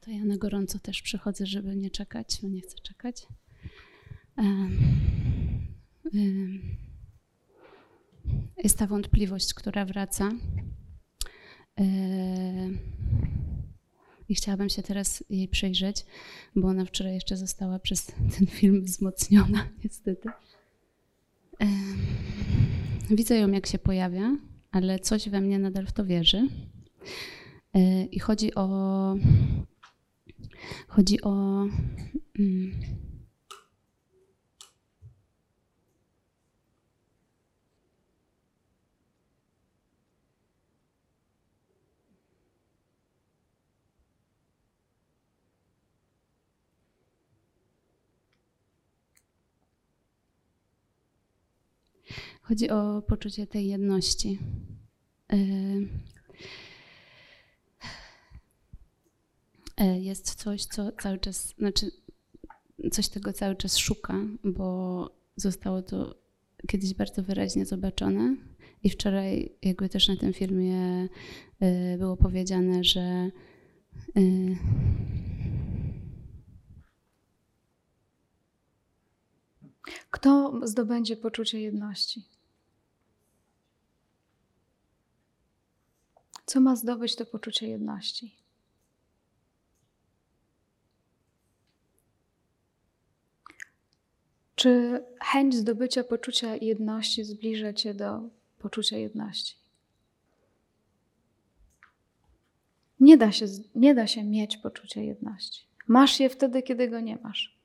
To 0.00 0.10
ja 0.10 0.24
na 0.24 0.36
gorąco 0.36 0.78
też 0.78 1.02
przychodzę, 1.02 1.46
żeby 1.46 1.76
nie 1.76 1.90
czekać, 1.90 2.38
bo 2.42 2.48
nie 2.48 2.60
chcę 2.60 2.76
czekać. 2.78 3.26
Jest 8.64 8.78
ta 8.78 8.86
wątpliwość, 8.86 9.54
która 9.54 9.84
wraca 9.84 10.32
i 14.28 14.34
chciałabym 14.34 14.68
się 14.68 14.82
teraz 14.82 15.24
jej 15.30 15.48
przyjrzeć, 15.48 16.04
bo 16.56 16.68
ona 16.68 16.84
wczoraj 16.84 17.14
jeszcze 17.14 17.36
została 17.36 17.78
przez 17.78 18.06
ten 18.06 18.46
film 18.46 18.84
wzmocniona, 18.84 19.68
niestety. 19.84 20.28
Widzę 23.10 23.36
ją, 23.36 23.50
jak 23.50 23.66
się 23.66 23.78
pojawia, 23.78 24.36
ale 24.70 24.98
coś 24.98 25.28
we 25.28 25.40
mnie 25.40 25.58
nadal 25.58 25.86
w 25.86 25.92
to 25.92 26.04
wierzy. 26.04 26.48
E, 27.74 28.04
I 28.04 28.18
chodzi 28.18 28.54
o. 28.54 29.14
Chodzi 30.88 31.22
o. 31.22 31.66
Mm, 32.38 32.72
Chodzi 52.48 52.70
o 52.70 53.02
poczucie 53.02 53.46
tej 53.46 53.68
jedności. 53.68 54.38
E, 55.32 55.36
e, 59.76 60.00
jest 60.00 60.34
coś, 60.34 60.64
co 60.64 60.92
cały 60.92 61.18
czas, 61.18 61.54
znaczy 61.58 61.90
coś 62.92 63.08
tego 63.08 63.32
cały 63.32 63.56
czas 63.56 63.76
szuka, 63.76 64.14
bo 64.44 65.10
zostało 65.36 65.82
to 65.82 66.14
kiedyś 66.68 66.94
bardzo 66.94 67.22
wyraźnie 67.22 67.66
zobaczone. 67.66 68.36
I 68.82 68.90
wczoraj 68.90 69.52
jakby 69.62 69.88
też 69.88 70.08
na 70.08 70.16
tym 70.16 70.32
filmie 70.32 71.08
e, 71.60 71.98
było 71.98 72.16
powiedziane, 72.16 72.84
że 72.84 73.30
Kto 80.10 80.60
zdobędzie 80.62 81.16
poczucie 81.16 81.60
jedności? 81.60 82.35
Co 86.46 86.60
ma 86.60 86.76
zdobyć 86.76 87.16
to 87.16 87.26
poczucie 87.26 87.68
jedności? 87.68 88.36
Czy 94.54 95.02
chęć 95.20 95.54
zdobycia 95.54 96.04
poczucia 96.04 96.56
jedności 96.56 97.24
zbliża 97.24 97.72
cię 97.72 97.94
do 97.94 98.20
poczucia 98.58 98.96
jedności? 98.96 99.56
Nie 103.00 103.16
da 103.16 103.32
się, 103.32 103.46
nie 103.74 103.94
da 103.94 104.06
się 104.06 104.24
mieć 104.24 104.56
poczucia 104.56 105.00
jedności. 105.00 105.66
Masz 105.86 106.20
je 106.20 106.28
wtedy, 106.28 106.62
kiedy 106.62 106.88
go 106.88 107.00
nie 107.00 107.16
masz. 107.16 107.56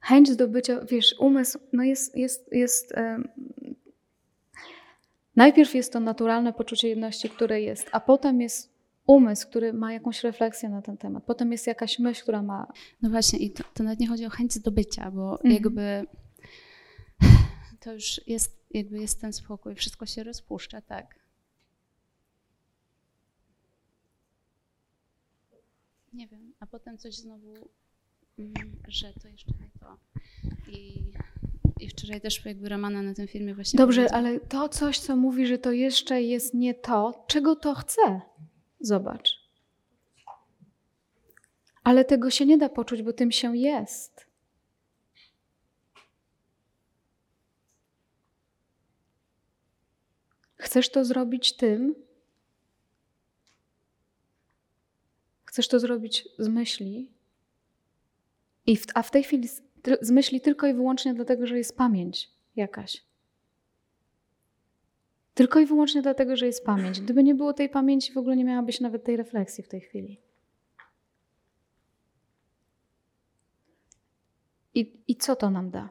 Chęć 0.00 0.30
zdobycia, 0.30 0.84
wiesz, 0.84 1.14
umysł 1.18 1.58
no 1.72 1.82
jest, 1.82 2.16
jest, 2.16 2.52
jest 2.52 2.94
Najpierw 5.38 5.74
jest 5.74 5.92
to 5.92 6.00
naturalne 6.00 6.52
poczucie 6.52 6.88
jedności, 6.88 7.30
które 7.30 7.60
jest, 7.60 7.88
a 7.92 8.00
potem 8.00 8.40
jest 8.40 8.72
umysł, 9.06 9.48
który 9.48 9.72
ma 9.72 9.92
jakąś 9.92 10.24
refleksję 10.24 10.68
na 10.68 10.82
ten 10.82 10.96
temat. 10.96 11.24
Potem 11.24 11.52
jest 11.52 11.66
jakaś 11.66 11.98
myśl, 11.98 12.22
która 12.22 12.42
ma. 12.42 12.66
No 13.02 13.10
właśnie, 13.10 13.38
i 13.38 13.50
to, 13.50 13.64
to 13.74 13.82
nawet 13.84 14.00
nie 14.00 14.08
chodzi 14.08 14.26
o 14.26 14.30
chęć 14.30 14.54
zdobycia, 14.54 15.10
bo 15.10 15.32
mhm. 15.32 15.54
jakby 15.54 16.06
to 17.80 17.92
już 17.92 18.20
jest, 18.26 18.66
jakby 18.70 19.00
jest 19.00 19.20
ten 19.20 19.32
spokój, 19.32 19.74
wszystko 19.74 20.06
się 20.06 20.24
rozpuszcza, 20.24 20.80
tak. 20.80 21.14
Nie 26.12 26.28
wiem, 26.28 26.52
a 26.60 26.66
potem 26.66 26.98
coś 26.98 27.14
znowu, 27.14 27.54
mm, 28.38 28.52
że 28.88 29.12
to 29.12 29.28
jeszcze 29.28 29.52
nie 29.52 29.70
to. 29.80 29.98
I 30.72 31.12
i 31.80 31.88
wczoraj 31.88 32.20
też 32.20 32.44
jakby 32.44 32.68
Romana 32.68 33.02
na 33.02 33.14
tym 33.14 33.28
filmie 33.28 33.54
właśnie. 33.54 33.78
Dobrze, 33.78 34.12
ale 34.12 34.40
to 34.40 34.68
coś, 34.68 34.98
co 34.98 35.16
mówi, 35.16 35.46
że 35.46 35.58
to 35.58 35.72
jeszcze 35.72 36.22
jest 36.22 36.54
nie 36.54 36.74
to, 36.74 37.24
czego 37.26 37.56
to 37.56 37.74
chce. 37.74 38.20
Zobacz. 38.80 39.48
Ale 41.84 42.04
tego 42.04 42.30
się 42.30 42.46
nie 42.46 42.58
da 42.58 42.68
poczuć, 42.68 43.02
bo 43.02 43.12
tym 43.12 43.32
się 43.32 43.56
jest. 43.56 44.26
Chcesz 50.56 50.90
to 50.90 51.04
zrobić 51.04 51.56
tym? 51.56 51.94
Chcesz 55.44 55.68
to 55.68 55.80
zrobić 55.80 56.28
z 56.38 56.48
myśli? 56.48 57.10
I 58.66 58.76
w, 58.76 58.86
a 58.94 59.02
w 59.02 59.10
tej 59.10 59.24
chwili 59.24 59.48
z 60.00 60.10
myśli 60.10 60.40
tylko 60.40 60.66
i 60.66 60.74
wyłącznie 60.74 61.14
dlatego, 61.14 61.46
że 61.46 61.58
jest 61.58 61.76
pamięć 61.76 62.30
jakaś. 62.56 63.04
Tylko 65.34 65.60
i 65.60 65.66
wyłącznie 65.66 66.02
dlatego, 66.02 66.36
że 66.36 66.46
jest 66.46 66.64
pamięć. 66.64 67.00
Gdyby 67.00 67.22
nie 67.22 67.34
było 67.34 67.52
tej 67.52 67.68
pamięci, 67.68 68.12
w 68.12 68.18
ogóle 68.18 68.36
nie 68.36 68.44
miałabyś 68.44 68.80
nawet 68.80 69.04
tej 69.04 69.16
refleksji 69.16 69.64
w 69.64 69.68
tej 69.68 69.80
chwili. 69.80 70.20
I, 74.74 74.92
I 75.08 75.16
co 75.16 75.36
to 75.36 75.50
nam 75.50 75.70
da? 75.70 75.88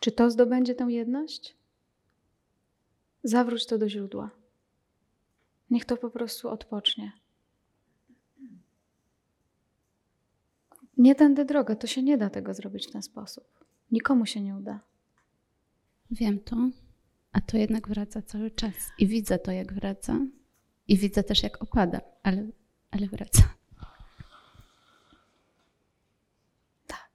Czy 0.00 0.12
to 0.12 0.30
zdobędzie 0.30 0.74
tę 0.74 0.84
jedność? 0.84 1.56
Zawróć 3.22 3.66
to 3.66 3.78
do 3.78 3.88
źródła. 3.88 4.30
Niech 5.70 5.84
to 5.84 5.96
po 5.96 6.10
prostu 6.10 6.48
odpocznie. 6.48 7.12
Nie 10.98 11.14
tędy 11.14 11.44
droga, 11.44 11.76
to 11.76 11.86
się 11.86 12.02
nie 12.02 12.18
da 12.18 12.30
tego 12.30 12.54
zrobić 12.54 12.86
w 12.86 12.90
ten 12.90 13.02
sposób. 13.02 13.44
Nikomu 13.90 14.26
się 14.26 14.40
nie 14.40 14.56
uda. 14.56 14.80
Wiem 16.10 16.40
to, 16.40 16.56
a 17.32 17.40
to 17.40 17.56
jednak 17.56 17.88
wraca 17.88 18.22
cały 18.22 18.50
czas. 18.50 18.74
I 18.98 19.06
widzę 19.06 19.38
to, 19.38 19.52
jak 19.52 19.72
wraca. 19.72 20.18
I 20.88 20.96
widzę 20.98 21.24
też, 21.24 21.42
jak 21.42 21.62
opada, 21.62 22.00
ale, 22.22 22.46
ale 22.90 23.06
wraca. 23.06 23.42
Tak. 26.86 27.10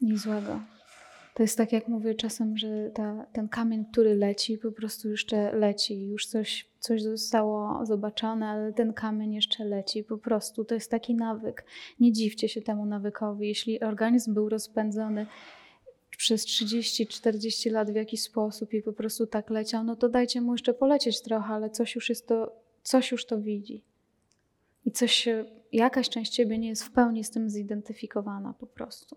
Nic 0.00 0.20
złego. 0.20 0.73
To 1.34 1.42
jest 1.42 1.58
tak, 1.58 1.72
jak 1.72 1.88
mówię 1.88 2.14
czasem, 2.14 2.56
że 2.56 2.90
ta, 2.90 3.26
ten 3.32 3.48
kamień, 3.48 3.84
który 3.92 4.14
leci, 4.14 4.58
po 4.58 4.72
prostu 4.72 5.10
jeszcze 5.10 5.52
leci. 5.52 6.06
Już 6.06 6.26
coś, 6.26 6.68
coś 6.78 7.02
zostało 7.02 7.86
zobaczone, 7.86 8.46
ale 8.46 8.72
ten 8.72 8.92
kamień 8.92 9.34
jeszcze 9.34 9.64
leci. 9.64 10.04
Po 10.04 10.18
prostu 10.18 10.64
to 10.64 10.74
jest 10.74 10.90
taki 10.90 11.14
nawyk. 11.14 11.64
Nie 12.00 12.12
dziwcie 12.12 12.48
się 12.48 12.62
temu 12.62 12.86
nawykowi. 12.86 13.48
Jeśli 13.48 13.80
organizm 13.80 14.34
był 14.34 14.48
rozpędzony 14.48 15.26
przez 16.10 16.46
30-40 16.46 17.72
lat 17.72 17.90
w 17.90 17.94
jakiś 17.94 18.22
sposób 18.22 18.74
i 18.74 18.82
po 18.82 18.92
prostu 18.92 19.26
tak 19.26 19.50
leciał, 19.50 19.84
no 19.84 19.96
to 19.96 20.08
dajcie 20.08 20.40
mu 20.40 20.52
jeszcze 20.52 20.74
polecieć 20.74 21.22
trochę, 21.22 21.54
ale 21.54 21.70
coś 21.70 21.94
już 21.94 22.08
jest 22.08 22.26
to, 22.26 22.56
coś 22.82 23.12
już 23.12 23.26
to 23.26 23.40
widzi. 23.40 23.82
I 24.86 24.90
coś, 24.90 25.28
jakaś 25.72 26.08
część 26.08 26.32
ciebie 26.32 26.58
nie 26.58 26.68
jest 26.68 26.84
w 26.84 26.90
pełni 26.90 27.24
z 27.24 27.30
tym 27.30 27.50
zidentyfikowana 27.50 28.54
po 28.58 28.66
prostu 28.66 29.16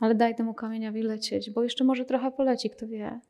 ale 0.00 0.14
daj 0.14 0.34
temu 0.34 0.54
kamieniowi 0.54 1.02
lecieć, 1.02 1.50
bo 1.50 1.62
jeszcze 1.62 1.84
może 1.84 2.04
trochę 2.04 2.30
poleci, 2.30 2.70
kto 2.70 2.88
wie. 2.88 3.20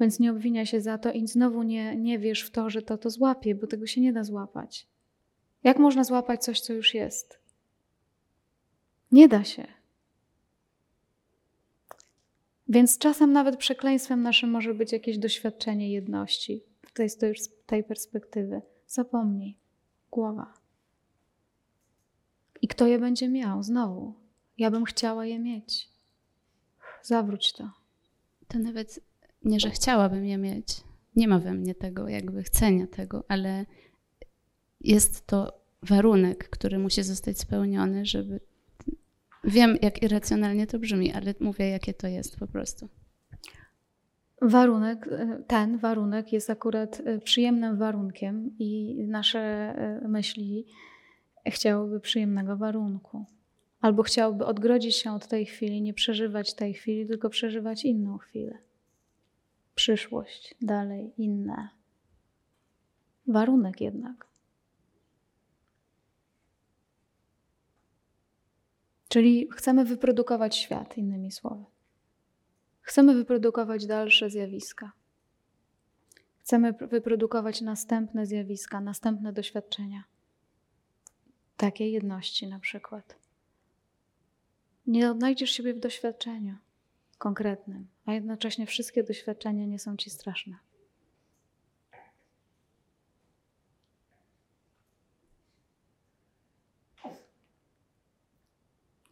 Więc 0.00 0.20
nie 0.20 0.30
obwinia 0.30 0.66
się 0.66 0.80
za 0.80 0.98
to 0.98 1.12
i 1.12 1.26
znowu 1.26 1.62
nie, 1.62 1.96
nie 1.96 2.18
wierz 2.18 2.42
w 2.42 2.50
to, 2.50 2.70
że 2.70 2.82
to 2.82 2.98
to 2.98 3.10
złapie, 3.10 3.54
bo 3.54 3.66
tego 3.66 3.86
się 3.86 4.00
nie 4.00 4.12
da 4.12 4.24
złapać. 4.24 4.86
Jak 5.64 5.78
można 5.78 6.04
złapać 6.04 6.44
coś, 6.44 6.60
co 6.60 6.72
już 6.72 6.94
jest? 6.94 7.38
Nie 9.12 9.28
da 9.28 9.44
się. 9.44 9.66
Więc 12.68 12.98
czasem 12.98 13.32
nawet 13.32 13.56
przekleństwem 13.56 14.22
naszym 14.22 14.50
może 14.50 14.74
być 14.74 14.92
jakieś 14.92 15.18
doświadczenie 15.18 15.92
jedności. 15.92 16.64
To 17.18 17.26
już 17.26 17.40
z 17.40 17.50
tej 17.66 17.84
perspektywy. 17.84 18.62
Zapomnij. 18.86 19.58
Głowa. 20.10 20.54
I 22.62 22.68
kto 22.68 22.86
je 22.86 22.98
będzie 22.98 23.28
miał? 23.28 23.62
Znowu. 23.62 24.25
Ja 24.58 24.70
bym 24.70 24.84
chciała 24.84 25.26
je 25.26 25.38
mieć. 25.38 25.88
Zawróć 27.02 27.52
to. 27.52 27.70
To 28.48 28.58
nawet 28.58 29.00
nie, 29.44 29.60
że 29.60 29.70
chciałabym 29.70 30.26
je 30.26 30.38
mieć. 30.38 30.66
Nie 31.16 31.28
ma 31.28 31.38
we 31.38 31.54
mnie 31.54 31.74
tego 31.74 32.08
jakby 32.08 32.42
chcenia 32.42 32.86
tego, 32.86 33.24
ale 33.28 33.66
jest 34.80 35.26
to 35.26 35.52
warunek, 35.82 36.48
który 36.50 36.78
musi 36.78 37.02
zostać 37.02 37.38
spełniony, 37.38 38.06
żeby. 38.06 38.40
Wiem, 39.44 39.76
jak 39.82 40.02
irracjonalnie 40.02 40.66
to 40.66 40.78
brzmi, 40.78 41.12
ale 41.12 41.34
mówię, 41.40 41.68
jakie 41.68 41.94
to 41.94 42.06
jest 42.06 42.38
po 42.38 42.46
prostu. 42.46 42.88
Warunek, 44.42 45.08
ten 45.46 45.78
warunek 45.78 46.32
jest 46.32 46.50
akurat 46.50 47.02
e, 47.04 47.18
przyjemnym 47.18 47.78
warunkiem 47.78 48.50
i 48.58 48.96
nasze 49.08 49.40
e, 49.40 50.08
myśli 50.08 50.66
chciałyby 51.46 52.00
przyjemnego 52.00 52.56
warunku. 52.56 53.26
Albo 53.86 54.02
chciałby 54.02 54.46
odgrodzić 54.46 54.96
się 54.96 55.12
od 55.12 55.26
tej 55.26 55.46
chwili, 55.46 55.82
nie 55.82 55.94
przeżywać 55.94 56.54
tej 56.54 56.74
chwili, 56.74 57.06
tylko 57.06 57.30
przeżywać 57.30 57.84
inną 57.84 58.18
chwilę. 58.18 58.58
przyszłość, 59.74 60.54
dalej 60.60 61.12
inne. 61.18 61.68
Warunek 63.26 63.80
jednak. 63.80 64.26
Czyli 69.08 69.48
chcemy 69.52 69.84
wyprodukować 69.84 70.56
świat, 70.56 70.98
innymi 70.98 71.32
słowy. 71.32 71.64
Chcemy 72.80 73.14
wyprodukować 73.14 73.86
dalsze 73.86 74.30
zjawiska. 74.30 74.92
Chcemy 76.38 76.72
wyprodukować 76.72 77.60
następne 77.60 78.26
zjawiska, 78.26 78.80
następne 78.80 79.32
doświadczenia. 79.32 80.04
Takiej 81.56 81.92
jedności 81.92 82.46
na 82.46 82.60
przykład. 82.60 83.25
Nie 84.86 85.10
odnajdziesz 85.10 85.50
siebie 85.50 85.74
w 85.74 85.78
doświadczeniu 85.78 86.56
konkretnym, 87.18 87.86
a 88.06 88.12
jednocześnie 88.12 88.66
wszystkie 88.66 89.02
doświadczenia 89.02 89.66
nie 89.66 89.78
są 89.78 89.96
ci 89.96 90.10
straszne. 90.10 90.56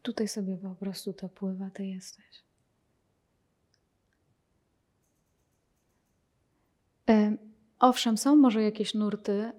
Tutaj 0.03 0.29
sobie 0.29 0.57
po 0.57 0.75
prostu 0.75 1.13
to 1.13 1.29
pływa, 1.29 1.71
ty 1.71 1.87
jesteś. 1.87 2.45
Owszem, 7.79 8.19
są 8.19 8.37
może 8.37 8.63
jakieś 8.63 8.95
nurty 8.95 9.53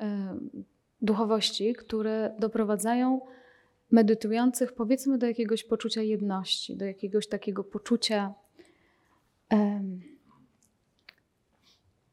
duchowości, 1.02 1.74
które 1.74 2.36
doprowadzają 2.40 3.22
medytujących, 3.96 4.74
powiedzmy, 4.74 5.18
do 5.18 5.28
jakiegoś 5.28 5.64
poczucia 5.64 6.02
jedności, 6.02 6.78
do 6.78 6.86
jakiegoś 6.86 7.28
takiego 7.28 7.64
poczucia 7.64 8.34
um, 9.52 10.02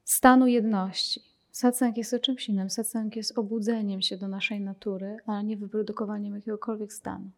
stanu 0.04 0.46
jedności. 0.46 1.20
Satsang 1.52 1.96
jest 1.96 2.14
o 2.14 2.18
czymś 2.18 2.48
innym. 2.48 2.70
Satsang 2.70 3.16
jest 3.16 3.38
obudzeniem 3.38 4.02
się 4.02 4.16
do 4.16 4.28
naszej 4.28 4.60
natury, 4.60 5.16
a 5.26 5.42
nie 5.42 5.56
wyprodukowaniem 5.56 6.34
jakiegokolwiek 6.34 6.92
stanu. 6.92 7.30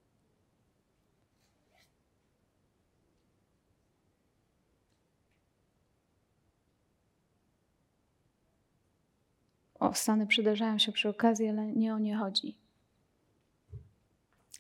O, 9.81 9.95
stany 9.95 10.27
przydarzają 10.27 10.79
się 10.79 10.93
przy 10.93 11.09
okazji, 11.09 11.49
ale 11.49 11.67
nie 11.67 11.95
o 11.95 11.99
nie 11.99 12.17
chodzi. 12.17 12.64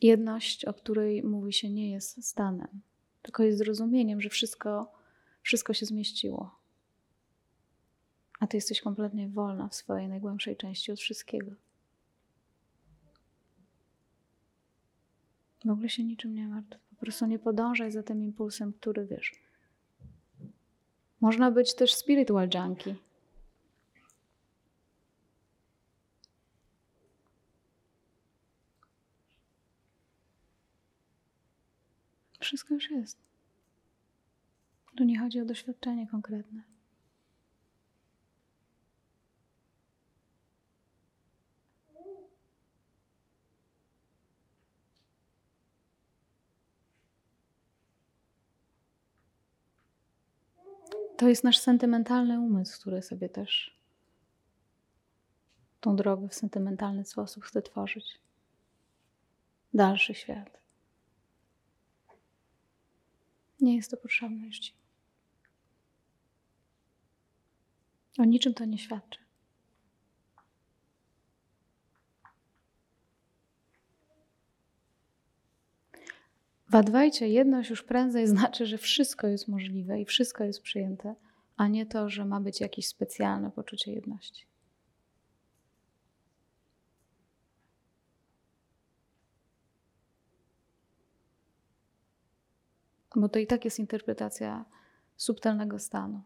Jedność, 0.04 0.64
o 0.64 0.74
której 0.74 1.22
mówi 1.22 1.52
się, 1.52 1.70
nie 1.70 1.90
jest 1.90 2.24
stanem, 2.24 2.80
tylko 3.22 3.42
jest 3.42 3.58
zrozumieniem, 3.58 4.20
że 4.20 4.28
wszystko, 4.28 4.92
wszystko 5.42 5.74
się 5.74 5.86
zmieściło. 5.86 6.58
A 8.40 8.46
ty 8.46 8.56
jesteś 8.56 8.80
kompletnie 8.80 9.28
wolna 9.28 9.68
w 9.68 9.74
swojej 9.74 10.08
najgłębszej 10.08 10.56
części 10.56 10.92
od 10.92 10.98
wszystkiego. 11.00 11.50
W 15.64 15.70
ogóle 15.70 15.88
się 15.88 16.04
niczym 16.04 16.34
nie 16.34 16.48
martw. 16.48 16.78
Po 16.90 16.96
prostu 16.96 17.26
nie 17.26 17.38
podążaj 17.38 17.92
za 17.92 18.02
tym 18.02 18.22
impulsem, 18.22 18.72
który 18.72 19.06
wiesz. 19.06 19.32
Można 21.20 21.50
być 21.50 21.74
też 21.74 21.94
spiritual 21.94 22.48
junkie. 22.54 22.96
Wszystko 32.44 32.74
już 32.74 32.90
jest. 32.90 33.18
Tu 34.96 35.04
nie 35.04 35.18
chodzi 35.18 35.40
o 35.40 35.44
doświadczenie 35.44 36.06
konkretne. 36.06 36.62
To 51.16 51.28
jest 51.28 51.44
nasz 51.44 51.58
sentymentalny 51.58 52.40
umysł, 52.40 52.80
który 52.80 53.02
sobie 53.02 53.28
też 53.28 53.78
tą 55.80 55.96
drogę 55.96 56.28
w 56.28 56.34
sentymentalny 56.34 57.04
sposób 57.04 57.44
chce 57.44 57.62
tworzyć. 57.62 58.20
Dalszy 59.74 60.14
świat. 60.14 60.63
Nie 63.64 63.76
jest 63.76 63.90
to 63.90 63.96
potrzebne 63.96 64.46
już 64.46 64.58
ci. 64.58 64.72
O 68.18 68.24
niczym 68.24 68.54
to 68.54 68.64
nie 68.64 68.78
świadczy. 68.78 69.20
W 76.68 76.74
Adwajcie 76.74 77.28
jedność 77.28 77.70
już 77.70 77.82
prędzej 77.82 78.26
znaczy, 78.36 78.66
że 78.66 78.78
wszystko 78.78 79.26
jest 79.26 79.48
możliwe 79.48 80.00
i 80.00 80.04
wszystko 80.04 80.44
jest 80.44 80.62
przyjęte, 80.62 81.14
a 81.56 81.68
nie 81.68 81.86
to, 81.86 82.10
że 82.10 82.24
ma 82.24 82.40
być 82.40 82.60
jakieś 82.60 82.86
specjalne 82.86 83.50
poczucie 83.50 83.92
jedności. 83.92 84.46
Bo 93.16 93.28
to 93.28 93.38
i 93.38 93.46
tak 93.46 93.64
jest 93.64 93.78
interpretacja 93.78 94.64
subtelnego 95.16 95.78
stanu. 95.78 96.22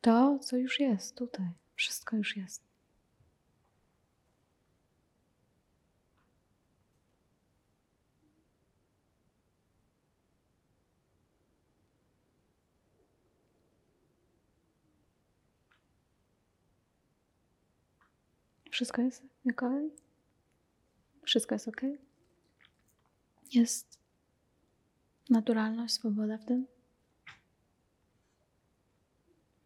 To, 0.00 0.38
co 0.38 0.56
już 0.56 0.80
jest 0.80 1.16
tutaj, 1.16 1.46
wszystko 1.74 2.16
już 2.16 2.36
jest. 2.36 2.73
Wszystko 18.74 19.02
jest 19.02 19.22
ok? 19.50 19.62
Wszystko 21.24 21.54
jest 21.54 21.68
ok? 21.68 21.80
Jest 23.52 23.98
naturalność, 25.30 25.94
swoboda 25.94 26.38
w 26.38 26.44
tym? 26.44 26.66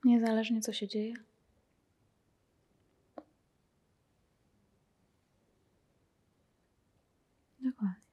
Niezależnie 0.04 0.60
co 0.60 0.72
się 0.72 0.88
dzieje? 0.88 1.14
Dokładnie. 7.60 8.06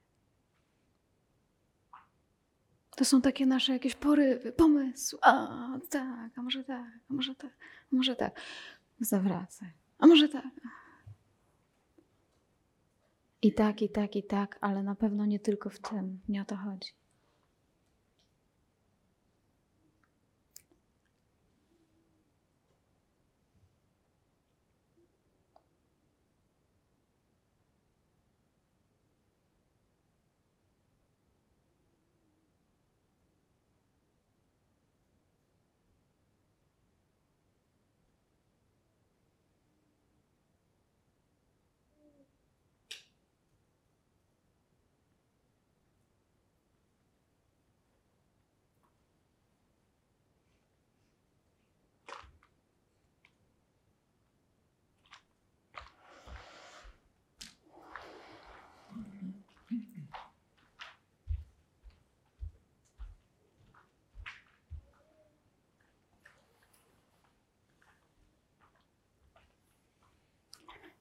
To 2.96 3.06
są 3.06 3.22
takie 3.22 3.46
nasze 3.46 3.74
jakieś 3.74 3.96
porywy, 3.96 4.52
pomysł. 4.52 5.18
A 5.22 5.48
tak, 5.90 6.38
a 6.38 6.42
może 6.42 6.64
tak, 6.64 7.00
a 7.10 7.14
może 7.14 7.36
tak, 7.36 7.54
a 7.94 7.96
może 7.96 8.16
tak. 8.16 8.42
Zawracaj. 9.00 9.70
A 10.00 10.08
może 10.08 10.30
tak. 10.30 10.46
I 13.46 13.52
tak, 13.52 13.82
i 13.82 13.90
tak, 13.90 14.16
i 14.16 14.24
tak, 14.24 14.58
ale 14.62 14.84
na 14.84 14.96
pewno 14.96 15.26
nie 15.26 15.40
tylko 15.40 15.70
w 15.70 15.80
tym. 15.80 16.20
Nie 16.28 16.42
o 16.42 16.46
to 16.46 16.56
chodzi. 16.56 16.90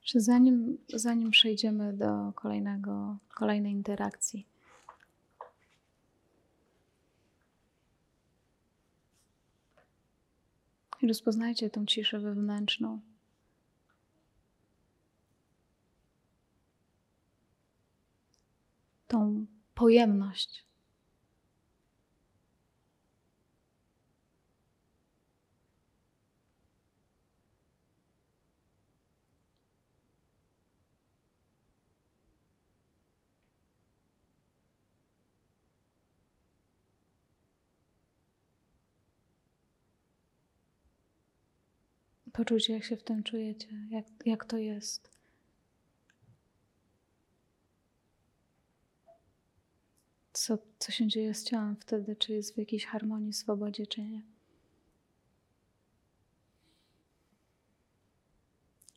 Czy 0.04 0.20
zanim, 0.20 0.78
zanim 0.94 1.30
przejdziemy 1.30 1.92
do 1.92 2.32
kolejnego, 2.32 3.16
kolejnej 3.28 3.72
interakcji, 3.72 4.46
rozpoznajcie 11.02 11.70
tą 11.70 11.86
ciszę 11.86 12.20
wewnętrzną. 12.20 13.00
Tą 19.08 19.46
pojemność. 19.74 20.64
Poczucie, 42.34 42.72
jak 42.72 42.84
się 42.84 42.96
w 42.96 43.02
tym 43.02 43.22
czujecie, 43.22 43.68
jak, 43.90 44.04
jak 44.26 44.44
to 44.44 44.56
jest. 44.56 45.10
Co, 50.32 50.58
co 50.78 50.92
się 50.92 51.06
dzieje 51.06 51.34
z 51.34 51.44
ciałem 51.44 51.76
wtedy, 51.76 52.16
czy 52.16 52.32
jest 52.32 52.54
w 52.54 52.58
jakiejś 52.58 52.86
harmonii, 52.86 53.32
swobodzie, 53.32 53.86
czy 53.86 54.02
nie. 54.02 54.22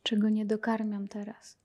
Czego 0.02 0.28
nie 0.28 0.46
dokarmiam 0.46 1.08
teraz. 1.08 1.56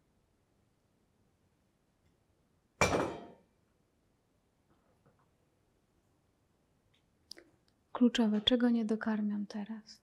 Kluczowe, 7.93 8.41
czego 8.41 8.69
nie 8.69 8.85
dokarmiam 8.85 9.45
teraz. 9.45 10.02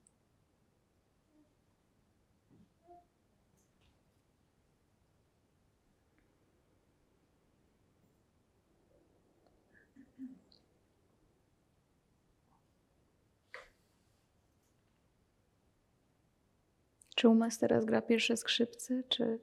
Czy 17.21 17.29
umysł 17.29 17.59
teraz 17.59 17.85
gra 17.85 18.01
pierwsze 18.01 18.37
skrzypce, 18.37 19.03
czy, 19.09 19.39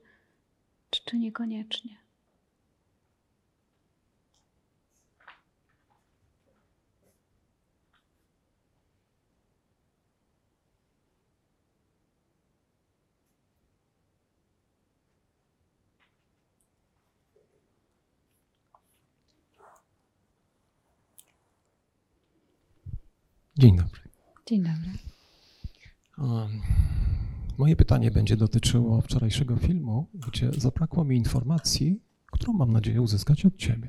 czy, 0.91 1.01
czy 1.05 1.19
niekoniecznie? 1.19 1.99
Dzień 23.57 23.77
dobry. 23.77 24.01
Dzień 24.47 24.63
dobry. 24.63 24.91
Moje 27.59 27.77
pytanie 27.77 28.11
będzie 28.11 28.37
dotyczyło 28.37 29.01
wczorajszego 29.01 29.57
filmu, 29.57 30.07
gdzie 30.15 30.51
zabrakło 30.53 31.05
mi 31.05 31.17
informacji, 31.17 32.01
którą 32.27 32.53
mam 32.53 32.73
nadzieję 32.73 33.03
uzyskać 33.03 33.47
od 33.47 33.57
Ciebie. 33.57 33.89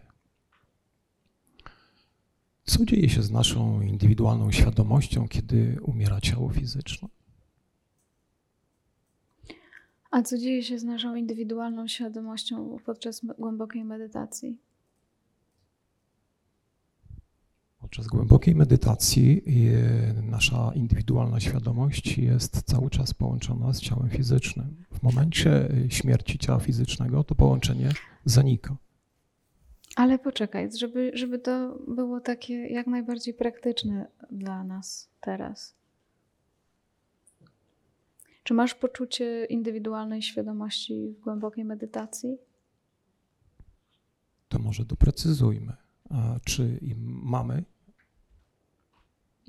Co 2.64 2.86
dzieje 2.86 3.10
się 3.10 3.24
z 3.24 3.32
naszą 3.32 3.82
indywidualną 3.82 4.52
świadomością, 4.52 5.28
kiedy 5.28 5.78
umiera 5.82 6.22
ciało 6.22 6.50
fizyczne? 6.50 7.08
A 10.12 10.22
co 10.22 10.38
dzieje 10.38 10.64
się 10.64 10.80
z 10.80 10.84
naszą 10.84 11.16
indywidualną 11.16 11.88
świadomością 11.88 12.78
podczas 12.86 13.26
głębokiej 13.38 13.84
medytacji? 13.84 14.58
Podczas 17.90 18.08
głębokiej 18.08 18.56
medytacji 18.56 19.44
nasza 20.24 20.72
indywidualna 20.76 21.40
świadomość 21.40 22.18
jest 22.18 22.62
cały 22.62 22.90
czas 22.90 23.14
połączona 23.14 23.74
z 23.74 23.82
ciałem 23.82 24.10
fizycznym. 24.10 24.86
W 24.92 25.04
momencie 25.04 25.70
e, 25.72 25.92
śmierci 25.92 26.40
ciała 26.40 26.60
fizycznego 26.60 27.24
to 27.24 27.36
połączenie 27.36 27.90
zanika. 28.26 28.76
Ale 29.96 30.20
poczekaj, 30.20 30.70
żeby, 30.78 31.12
żeby 31.14 31.40
to 31.40 31.78
było 31.88 32.22
takie 32.22 32.54
jak 32.54 32.88
najbardziej 32.88 33.34
praktyczne 33.34 34.08
dla 34.32 34.64
nas 34.64 35.10
teraz. 35.22 35.76
Czy 38.44 38.54
masz 38.54 38.76
poczucie 38.76 39.46
indywidualnej 39.46 40.22
świadomości 40.22 41.16
w 41.20 41.24
głębokiej 41.24 41.66
medytacji? 41.66 42.38
To 44.50 44.60
może 44.60 44.86
doprecyzujmy. 44.86 45.74
A 46.10 46.40
czy 46.46 46.80
mamy 47.06 47.64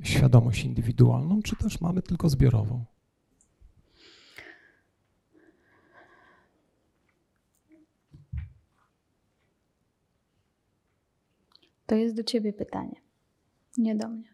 świadomość 0.03 0.65
indywidualną, 0.65 1.43
czy 1.43 1.57
też 1.57 1.81
mamy 1.81 2.03
tylko 2.03 2.29
zbiorową? 2.29 2.85
To 11.87 11.95
jest 11.95 12.17
do 12.17 12.23
ciebie 12.23 12.53
pytanie, 12.53 13.01
nie 13.79 13.97
do 13.97 14.09
mnie. 14.09 14.29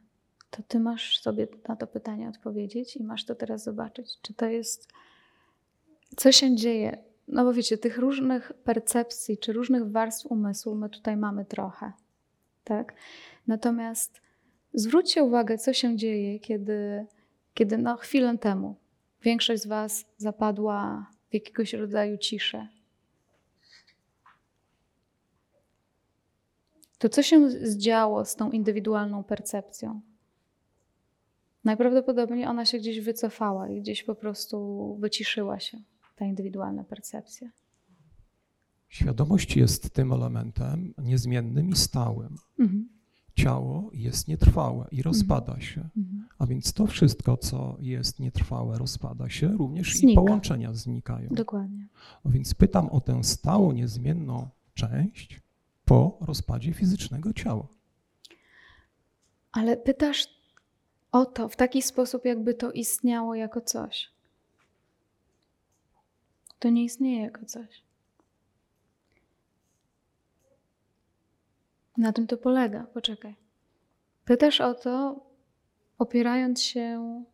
To 0.50 0.62
ty 0.62 0.80
masz 0.80 1.20
sobie 1.20 1.48
na 1.68 1.76
to 1.76 1.86
pytanie 1.86 2.28
odpowiedzieć 2.28 2.96
i 2.96 3.04
masz 3.04 3.24
to 3.24 3.34
teraz 3.34 3.64
zobaczyć, 3.64 4.06
czy 4.22 4.34
to 4.34 4.46
jest. 4.46 4.88
Co 6.16 6.32
się 6.32 6.56
dzieje? 6.56 7.04
No 7.28 7.44
bo 7.44 7.52
wiecie, 7.52 7.78
tych 7.78 7.98
różnych 7.98 8.52
percepcji 8.52 9.38
czy 9.38 9.52
różnych 9.52 9.90
warstw 9.90 10.26
umysłu 10.26 10.74
my 10.74 10.90
tutaj 10.90 11.16
mamy 11.16 11.44
trochę, 11.44 11.92
tak? 12.64 12.94
Natomiast 13.46 14.20
zwróćcie 14.76 15.22
uwagę, 15.22 15.58
co 15.58 15.72
się 15.72 15.96
dzieje, 15.96 16.40
kiedy, 16.40 17.06
kiedy 17.54 17.78
no 17.78 17.96
chwilę 17.96 18.38
temu 18.38 18.76
większość 19.22 19.62
z 19.62 19.66
Was 19.66 20.04
zapadła 20.16 21.06
w 21.30 21.34
jakiegoś 21.34 21.72
rodzaju 21.72 22.18
ciszę, 22.18 22.68
to 26.98 27.08
co 27.08 27.22
się 27.22 27.50
zdziało 27.50 28.24
z 28.24 28.36
tą 28.36 28.50
indywidualną 28.50 29.24
percepcją? 29.24 30.00
Najprawdopodobniej 31.64 32.46
ona 32.46 32.64
się 32.64 32.78
gdzieś 32.78 33.00
wycofała 33.00 33.68
i 33.68 33.80
gdzieś 33.80 34.04
po 34.04 34.14
prostu 34.14 34.96
wyciszyła 35.00 35.60
się, 35.60 35.78
ta 36.16 36.24
indywidualna 36.24 36.84
percepcja. 36.84 37.50
Świadomość 38.88 39.56
jest 39.56 39.90
tym 39.90 40.12
elementem 40.12 40.94
niezmiennym 40.98 41.68
i 41.68 41.76
stałym. 41.76 42.36
Mhm. 42.58 42.95
Ciało 43.36 43.90
jest 43.92 44.28
nietrwałe 44.28 44.86
i 44.90 45.02
rozpada 45.02 45.52
Mhm. 45.52 45.60
się. 45.60 45.80
Mhm. 45.96 46.28
A 46.38 46.46
więc 46.46 46.72
to 46.72 46.86
wszystko, 46.86 47.36
co 47.36 47.76
jest 47.80 48.20
nietrwałe, 48.20 48.78
rozpada 48.78 49.28
się, 49.28 49.48
również 49.48 49.94
i 49.94 49.98
Znika. 49.98 50.20
połączenia 50.20 50.74
znikają. 50.74 51.28
Dokładnie. 51.30 51.86
A 52.24 52.28
więc 52.28 52.54
pytam 52.54 52.88
o 52.88 53.00
tę 53.00 53.24
stałą, 53.24 53.72
niezmienną 53.72 54.48
część 54.74 55.40
po 55.84 56.18
rozpadzie 56.20 56.72
fizycznego 56.72 57.32
ciała. 57.32 57.66
Ale 59.52 59.76
pytasz 59.76 60.26
o 61.12 61.26
to 61.26 61.48
w 61.48 61.56
taki 61.56 61.82
sposób, 61.82 62.24
jakby 62.24 62.54
to 62.54 62.72
istniało 62.72 63.34
jako 63.34 63.60
coś. 63.60 64.08
To 66.58 66.70
nie 66.70 66.84
istnieje 66.84 67.22
jako 67.22 67.44
coś. 67.46 67.85
Na 71.98 72.12
tym 72.12 72.26
to 72.26 72.36
polega. 72.36 72.86
Poczekaj. 72.94 73.36
Pytasz 74.24 74.60
o 74.60 74.74
to, 74.74 75.20
opierając 75.98 76.62
się 76.62 77.24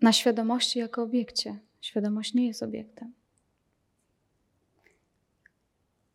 na 0.00 0.12
świadomości 0.12 0.78
jako 0.78 1.02
obiekcie. 1.02 1.58
Świadomość 1.80 2.34
nie 2.34 2.46
jest 2.46 2.62
obiektem. 2.62 3.12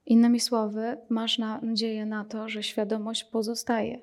Innymi 0.05 0.39
słowy, 0.39 0.97
masz 1.09 1.37
nadzieję 1.37 2.05
na 2.05 2.25
to, 2.25 2.49
że 2.49 2.63
świadomość 2.63 3.23
pozostaje. 3.23 4.01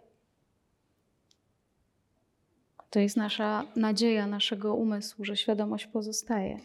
To 2.90 3.01
jest 3.01 3.16
nasza 3.16 3.64
nadzieja 3.77 4.27
naszego 4.27 4.75
umysłu, 4.75 5.25
że 5.25 5.37
świadomość 5.37 5.87
pozostaje. 5.87 6.61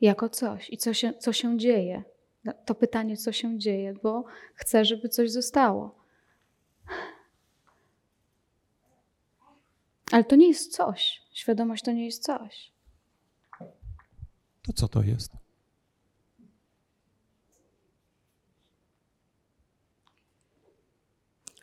Jako 0.00 0.28
coś. 0.28 0.70
I 0.70 0.76
co 0.76 0.94
się, 0.94 1.12
co 1.12 1.32
się 1.32 1.58
dzieje? 1.58 2.04
To 2.64 2.74
pytanie, 2.74 3.16
co 3.16 3.32
się 3.32 3.58
dzieje, 3.58 3.94
bo 4.02 4.24
chcę, 4.54 4.84
żeby 4.84 5.08
coś 5.08 5.30
zostało. 5.30 5.94
Ale 10.12 10.24
to 10.24 10.36
nie 10.36 10.48
jest 10.48 10.72
coś. 10.72 11.22
Świadomość 11.32 11.84
to 11.84 11.92
nie 11.92 12.04
jest 12.04 12.22
coś. 12.22 12.72
To 14.62 14.72
co 14.72 14.88
to 14.88 15.02
jest? 15.02 15.32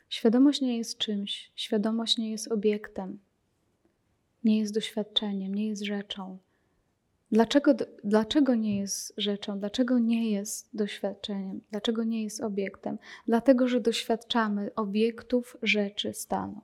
Świadomość 0.09 0.61
nie 0.61 0.77
jest 0.77 0.97
czymś, 0.97 1.51
świadomość 1.55 2.17
nie 2.17 2.31
jest 2.31 2.51
obiektem, 2.51 3.19
nie 4.43 4.59
jest 4.59 4.73
doświadczeniem, 4.73 5.55
nie 5.55 5.67
jest 5.67 5.83
rzeczą. 5.83 6.37
Dlaczego, 7.33 7.73
dlaczego 8.03 8.55
nie 8.55 8.79
jest 8.79 9.13
rzeczą? 9.17 9.59
Dlaczego 9.59 9.99
nie 9.99 10.31
jest 10.31 10.69
doświadczeniem? 10.73 11.61
Dlaczego 11.71 12.03
nie 12.03 12.23
jest 12.23 12.41
obiektem? 12.41 12.97
Dlatego, 13.27 13.67
że 13.67 13.79
doświadczamy 13.79 14.75
obiektów, 14.75 15.57
rzeczy, 15.63 16.13
stanu. 16.13 16.61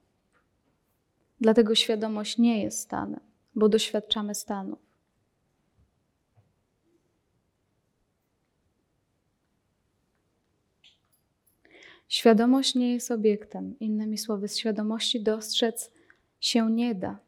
Dlatego 1.42 1.76
świadomość 1.76 2.38
nie 2.38 2.64
jest 2.64 2.80
stanem, 2.80 3.20
bo 3.56 3.70
doświadczamy 3.70 4.36
stanów. 4.36 4.80
Świadomość 12.08 12.76
nie 12.76 12.94
jest 12.94 13.12
obiektem. 13.12 13.80
Innymi 13.80 14.18
słowy, 14.18 14.48
świadomości 14.48 15.24
dostrzec 15.24 15.92
się 16.40 16.72
nie 16.72 16.96
da, 16.96 17.20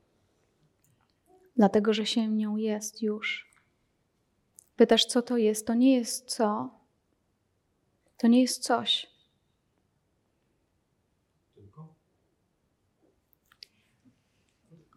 dlatego 1.62 1.94
że 1.94 2.06
się 2.06 2.28
nią 2.28 2.58
jest 2.58 3.02
już. 3.02 3.50
Pytasz, 4.76 5.06
co 5.06 5.22
to 5.22 5.38
jest? 5.38 5.68
To 5.68 5.74
nie 5.74 5.96
jest 5.96 6.26
co, 6.30 6.70
to 8.18 8.28
nie 8.28 8.42
jest 8.42 8.64
coś. 8.64 9.08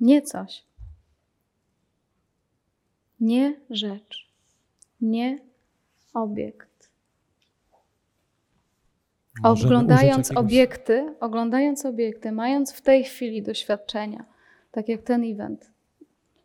Nie 0.01 0.23
coś. 0.23 0.65
Nie 3.21 3.61
rzecz. 3.71 4.33
Nie 5.01 5.39
obiekt. 6.15 6.91
Możemy 9.43 9.67
Oglądając 9.67 10.29
jakiegoś- 10.29 10.45
obiekty, 10.45 11.15
oglądając 11.21 11.87
obiekty, 11.87 12.33
mając 12.33 12.73
w 12.73 12.83
tej 12.83 13.05
chwili 13.05 13.43
doświadczenia, 13.43 14.25
tak 14.71 14.89
jak 14.89 15.03
ten 15.03 15.25
event, 15.33 15.74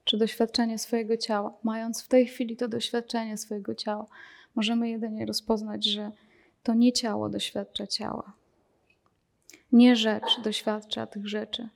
czy 0.09 0.17
doświadczenie 0.17 0.77
swojego 0.79 1.17
ciała, 1.17 1.53
mając 1.63 2.01
w 2.01 2.07
tej 2.07 2.27
chwili 2.27 2.55
to 2.55 2.67
doświadczenie 2.67 3.37
swojego 3.37 3.75
ciała, 3.75 4.05
możemy 4.55 4.89
jedynie 4.89 5.25
rozpoznać, 5.25 5.85
że 5.85 6.11
to 6.63 6.73
nie 6.73 6.93
ciało 6.93 7.29
doświadcza 7.29 7.87
ciała. 7.87 8.33
Nie 9.71 9.95
rzecz 9.95 10.41
doświadcza 10.43 11.07
tych 11.07 11.27
rzeczy. 11.27 11.69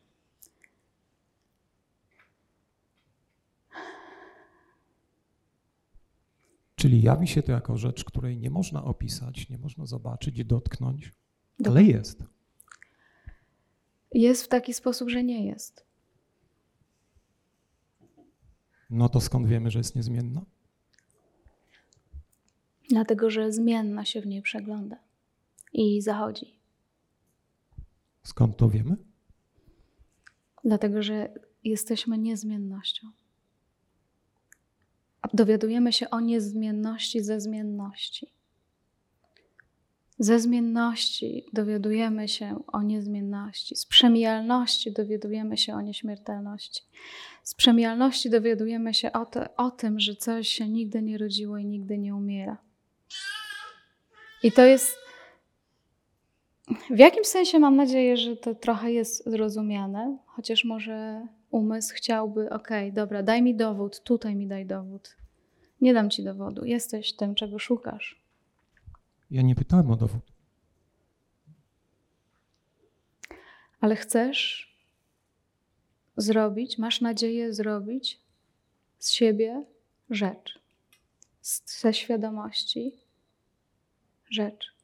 Czyli 6.75 7.01
jawi 7.01 7.27
się 7.27 7.43
to 7.43 7.51
jako 7.51 7.77
rzecz, 7.77 8.03
której 8.03 8.37
nie 8.37 8.49
można 8.49 8.83
opisać, 8.83 9.49
nie 9.49 9.57
można 9.57 9.85
zobaczyć, 9.85 10.45
dotknąć, 10.45 11.11
ale 11.65 11.83
jest. 11.83 12.23
Jest 14.11 14.43
w 14.43 14.47
taki 14.47 14.73
sposób, 14.73 15.09
że 15.09 15.23
nie 15.23 15.45
jest. 15.45 15.92
No 18.93 19.09
to 19.09 19.21
skąd 19.21 19.47
wiemy, 19.47 19.71
że 19.71 19.79
jest 19.79 19.95
niezmienna? 19.95 20.41
Dlatego, 22.89 23.29
że 23.29 23.51
zmienna 23.51 24.05
się 24.05 24.21
w 24.21 24.27
niej 24.27 24.41
przegląda 24.41 24.97
i 25.73 26.01
zachodzi. 26.01 26.59
Skąd 28.23 28.57
to 28.57 28.69
wiemy? 28.69 28.95
Dlatego, 30.63 31.03
że 31.03 31.33
jesteśmy 31.63 32.17
niezmiennością. 32.17 33.07
A 35.21 35.27
Dowiadujemy 35.33 35.93
się 35.93 36.09
o 36.09 36.19
niezmienności 36.19 37.23
ze 37.23 37.41
zmienności. 37.41 38.27
Ze 40.23 40.39
zmienności 40.39 41.45
dowiadujemy 41.53 42.27
się 42.27 42.63
o 42.67 42.81
niezmienności. 42.81 43.75
Z 43.75 43.85
przemijalności 43.85 44.91
dowiadujemy 44.91 45.57
się 45.57 45.75
o 45.75 45.81
nieśmiertelności. 45.81 46.83
Z 47.43 47.55
przemijalności 47.55 48.29
dowiadujemy 48.29 48.93
się 48.93 49.11
o, 49.11 49.25
to, 49.25 49.55
o 49.57 49.71
tym, 49.71 49.99
że 49.99 50.15
coś 50.15 50.47
się 50.47 50.69
nigdy 50.69 51.01
nie 51.01 51.17
rodziło 51.17 51.57
i 51.57 51.65
nigdy 51.65 51.97
nie 51.97 52.15
umiera. 52.15 52.57
I 54.43 54.51
to 54.51 54.65
jest. 54.65 54.97
W 56.89 56.99
jakimś 56.99 57.27
sensie 57.27 57.59
mam 57.59 57.75
nadzieję, 57.75 58.17
że 58.17 58.37
to 58.37 58.55
trochę 58.55 58.91
jest 58.91 59.29
zrozumiane, 59.29 60.17
chociaż 60.25 60.65
może 60.65 61.27
umysł 61.51 61.95
chciałby, 61.95 62.49
okej, 62.49 62.93
dobra, 62.93 63.23
daj 63.23 63.41
mi 63.41 63.55
dowód, 63.55 64.03
tutaj 64.03 64.35
mi 64.35 64.47
daj 64.47 64.65
dowód. 64.65 65.15
Nie 65.81 65.93
dam 65.93 66.09
ci 66.09 66.23
dowodu, 66.23 66.65
jesteś 66.65 67.15
tym, 67.15 67.35
czego 67.35 67.59
szukasz. 67.59 68.22
Ja 69.33 69.41
nie 69.41 69.55
pytałem 69.55 69.91
o 69.91 69.95
dowód. 69.95 70.31
Ale 73.79 73.95
chcesz 73.95 74.73
zrobić, 76.17 76.77
masz 76.77 77.01
nadzieję 77.01 77.53
zrobić 77.53 78.21
z 78.99 79.11
siebie 79.11 79.65
rzecz, 80.09 80.59
z, 81.41 81.81
ze 81.81 81.93
świadomości 81.93 82.91
rzecz. 84.29 84.75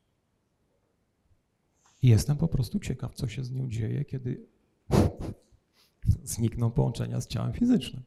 I 2.01 2.07
jestem 2.07 2.37
po 2.37 2.47
prostu 2.47 2.79
ciekaw, 2.79 3.15
co 3.15 3.27
się 3.27 3.43
z 3.43 3.51
nią 3.51 3.69
dzieje, 3.69 4.05
kiedy 4.05 4.45
znikną 6.23 6.71
połączenia 6.71 7.21
z 7.21 7.27
ciałem 7.27 7.53
fizycznym. 7.53 8.03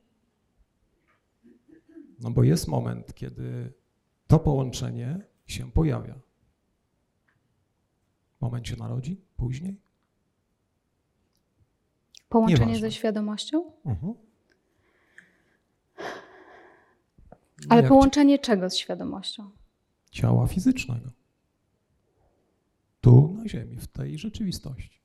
No 2.21 2.31
bo 2.31 2.43
jest 2.43 2.69
moment, 2.69 3.15
kiedy 3.15 3.73
to 4.27 4.39
połączenie 4.39 5.21
się 5.47 5.71
pojawia. 5.71 6.32
Moment 8.43 8.69
się 8.69 8.77
narodzi, 8.77 9.21
później. 9.37 9.81
Połączenie 12.29 12.67
Nieważne. 12.67 12.81
ze 12.81 12.93
świadomością? 12.93 13.73
Mhm. 13.85 14.15
Ale 17.69 17.81
jak 17.81 17.89
połączenie 17.89 18.39
czego 18.39 18.71
z 18.71 18.77
świadomością? 18.77 19.51
Ciała 20.11 20.47
fizycznego. 20.47 21.11
Tu 23.01 23.35
na 23.39 23.49
Ziemi, 23.49 23.77
w 23.77 23.87
tej 23.87 24.19
rzeczywistości. 24.19 25.01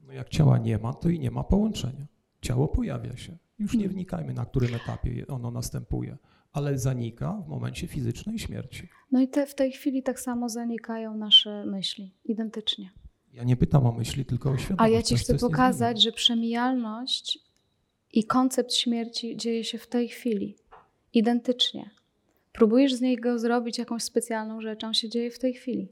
No 0.00 0.12
jak 0.12 0.28
ciała 0.28 0.58
nie 0.58 0.78
ma, 0.78 0.94
to 0.94 1.08
i 1.08 1.18
nie 1.18 1.30
ma 1.30 1.44
połączenia. 1.44 2.06
Ciało 2.40 2.68
pojawia 2.68 3.16
się. 3.16 3.36
Już 3.58 3.74
nie 3.74 3.88
wnikajmy, 3.88 4.34
na 4.34 4.46
którym 4.46 4.74
etapie 4.74 5.26
ono 5.26 5.50
następuje, 5.50 6.16
ale 6.56 6.78
zanika 6.78 7.42
w 7.46 7.48
momencie 7.48 7.86
fizycznej 7.86 8.38
śmierci. 8.38 8.88
No 9.12 9.20
i 9.20 9.28
te, 9.28 9.46
w 9.46 9.54
tej 9.54 9.72
chwili 9.72 10.02
tak 10.02 10.20
samo 10.20 10.48
zanikają 10.48 11.16
nasze 11.16 11.66
myśli, 11.66 12.14
identycznie. 12.24 12.90
Ja 13.32 13.44
nie 13.44 13.56
pytam 13.56 13.86
o 13.86 13.92
myśli, 13.92 14.24
tylko 14.24 14.50
o 14.50 14.58
świadomość. 14.58 14.92
A 14.92 14.96
ja 14.96 15.02
ci 15.02 15.16
chcę 15.16 15.38
pokazać, 15.38 16.02
że 16.02 16.12
przemijalność 16.12 17.38
i 18.12 18.24
koncept 18.24 18.74
śmierci 18.74 19.36
dzieje 19.36 19.64
się 19.64 19.78
w 19.78 19.86
tej 19.86 20.08
chwili, 20.08 20.56
identycznie. 21.12 21.90
Próbujesz 22.52 22.94
z 22.94 23.00
niego 23.00 23.38
zrobić 23.38 23.78
jakąś 23.78 24.02
specjalną 24.02 24.60
rzecz, 24.60 24.84
on 24.84 24.94
się 24.94 25.08
dzieje 25.08 25.30
w 25.30 25.38
tej 25.38 25.54
chwili. 25.54 25.88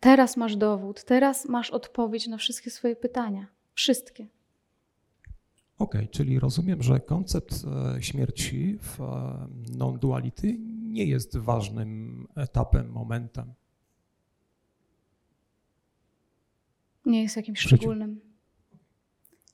Teraz 0.00 0.36
masz 0.36 0.56
dowód, 0.56 1.04
teraz 1.04 1.48
masz 1.48 1.70
odpowiedź 1.70 2.26
na 2.26 2.36
wszystkie 2.36 2.70
swoje 2.70 2.96
pytania. 2.96 3.46
Wszystkie. 3.74 4.26
Okej, 5.78 6.08
czyli 6.08 6.38
rozumiem, 6.38 6.82
że 6.82 7.00
koncept 7.00 7.54
e, 7.96 8.02
śmierci 8.02 8.78
w 8.80 9.00
e, 9.00 9.48
non-duality 9.76 10.56
nie 10.82 11.04
jest 11.04 11.36
ważnym 11.36 12.26
etapem, 12.34 12.90
momentem. 12.90 13.54
Nie 17.06 17.22
jest 17.22 17.36
jakimś 17.36 17.60
szczególnym. 17.60 18.20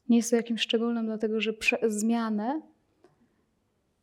Nie 0.09 0.17
jest 0.17 0.31
to 0.31 0.37
jakimś 0.37 0.61
szczególnym, 0.61 1.07
dlatego 1.07 1.41
że 1.41 1.53
zmianę, 1.89 2.61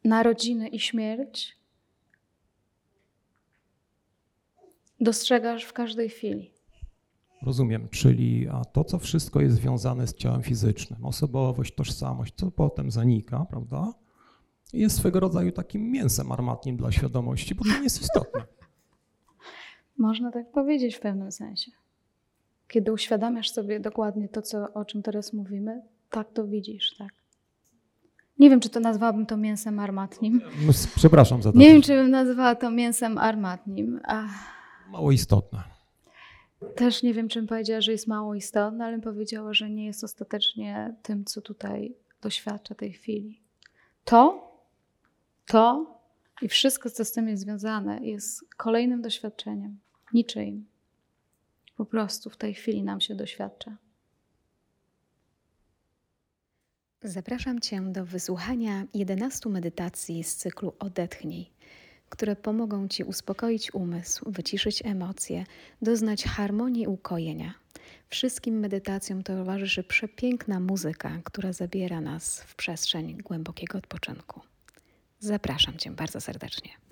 narodziny 0.04 0.68
i 0.68 0.80
śmierć 0.80 1.58
dostrzegasz 5.00 5.64
w 5.64 5.74
każdej 5.74 6.10
chwili. 6.10 6.57
Rozumiem, 7.42 7.88
czyli 7.90 8.48
a 8.52 8.66
to, 8.66 8.84
co 8.84 9.00
wszystko 9.00 9.42
jest 9.42 9.56
związane 9.56 10.08
z 10.08 10.14
ciałem 10.14 10.44
fizycznym, 10.44 11.06
osobowość, 11.06 11.76
tożsamość, 11.76 12.34
co 12.36 12.52
potem 12.52 12.92
zanika, 12.92 13.46
prawda? 13.50 13.94
Jest 14.74 14.98
swego 14.98 15.20
rodzaju 15.20 15.52
takim 15.52 15.92
mięsem 15.92 16.32
armatnim 16.32 16.78
dla 16.78 16.92
świadomości, 16.92 17.56
bo 17.56 17.64
to 17.64 17.70
nie 17.78 17.84
jest 17.84 18.02
istotne. 18.02 18.42
Można 19.98 20.32
tak 20.32 20.52
powiedzieć 20.52 20.96
w 20.96 21.00
pewnym 21.00 21.32
sensie. 21.32 21.72
Kiedy 22.68 22.94
uświadamiasz 22.94 23.52
sobie 23.52 23.80
dokładnie 23.80 24.30
to, 24.30 24.42
co, 24.42 24.74
o 24.74 24.86
czym 24.86 25.04
teraz 25.04 25.34
mówimy, 25.34 25.82
tak 26.10 26.34
to 26.34 26.48
widzisz, 26.48 26.96
tak. 26.98 27.12
Nie 28.40 28.50
wiem, 28.50 28.60
czy 28.60 28.70
to 28.70 28.80
nazwałabym 28.80 29.26
to 29.26 29.38
mięsem 29.38 29.80
armatnim. 29.80 30.42
No, 30.68 30.74
Przepraszam 30.96 31.42
za 31.42 31.52
to. 31.52 31.58
Nie 31.58 31.68
wiem, 31.68 31.82
czy 31.82 31.94
bym 31.94 32.12
nazwała 32.12 32.56
to 32.56 32.72
mięsem 32.72 33.18
armatnim. 33.18 34.00
Ach, 34.04 34.30
Mało 34.90 35.12
istotne. 35.12 35.77
Też 36.76 37.04
nie 37.04 37.14
wiem, 37.14 37.30
czy 37.30 37.40
bym 37.40 37.48
powiedziała, 37.48 37.82
że 37.82 37.92
jest 37.92 38.08
mało 38.08 38.36
istotne, 38.36 38.86
ale 38.86 39.00
powiedziała, 39.00 39.54
że 39.54 39.70
nie 39.70 39.86
jest 39.86 40.04
ostatecznie 40.04 40.96
tym, 41.04 41.26
co 41.26 41.42
tutaj 41.42 41.96
doświadcza 42.22 42.76
tej 42.76 42.94
chwili. 42.94 43.42
To, 44.06 44.52
to 45.46 45.98
i 46.42 46.48
wszystko, 46.48 46.90
co 46.90 47.06
z 47.06 47.12
tym 47.12 47.28
jest 47.28 47.44
związane, 47.44 48.00
jest 48.06 48.46
kolejnym 48.58 49.02
doświadczeniem, 49.02 49.80
niczyim. 50.14 50.66
Po 51.78 51.86
prostu 51.86 52.30
w 52.30 52.38
tej 52.38 52.54
chwili 52.54 52.84
nam 52.84 53.02
się 53.02 53.16
doświadcza. 53.16 53.78
Zapraszam 57.04 57.60
Cię 57.60 57.82
do 57.82 58.06
wysłuchania 58.06 58.86
11 58.94 59.50
medytacji 59.50 60.24
z 60.24 60.36
cyklu 60.36 60.74
Odetchnij, 60.80 61.52
które 62.10 62.36
pomogą 62.36 62.88
Ci 62.88 63.04
uspokoić 63.04 63.74
umysł, 63.74 64.32
wyciszyć 64.32 64.82
emocje, 64.86 65.44
doznać 65.82 66.24
harmonii 66.24 66.84
i 66.84 66.88
ukojenia. 66.88 67.54
Wszystkim 68.10 68.60
medytacjom 68.60 69.24
towarzyszy 69.24 69.84
przepiękna 69.84 70.60
muzyka, 70.60 71.20
która 71.24 71.54
zabiera 71.54 72.02
nas 72.02 72.42
w 72.42 72.56
przestrzeń 72.56 73.18
głębokiego 73.18 73.78
odpoczynku. 73.78 74.42
Zapraszam 75.20 75.78
Cię 75.78 75.92
bardzo 75.92 76.22
serdecznie. 76.22 76.87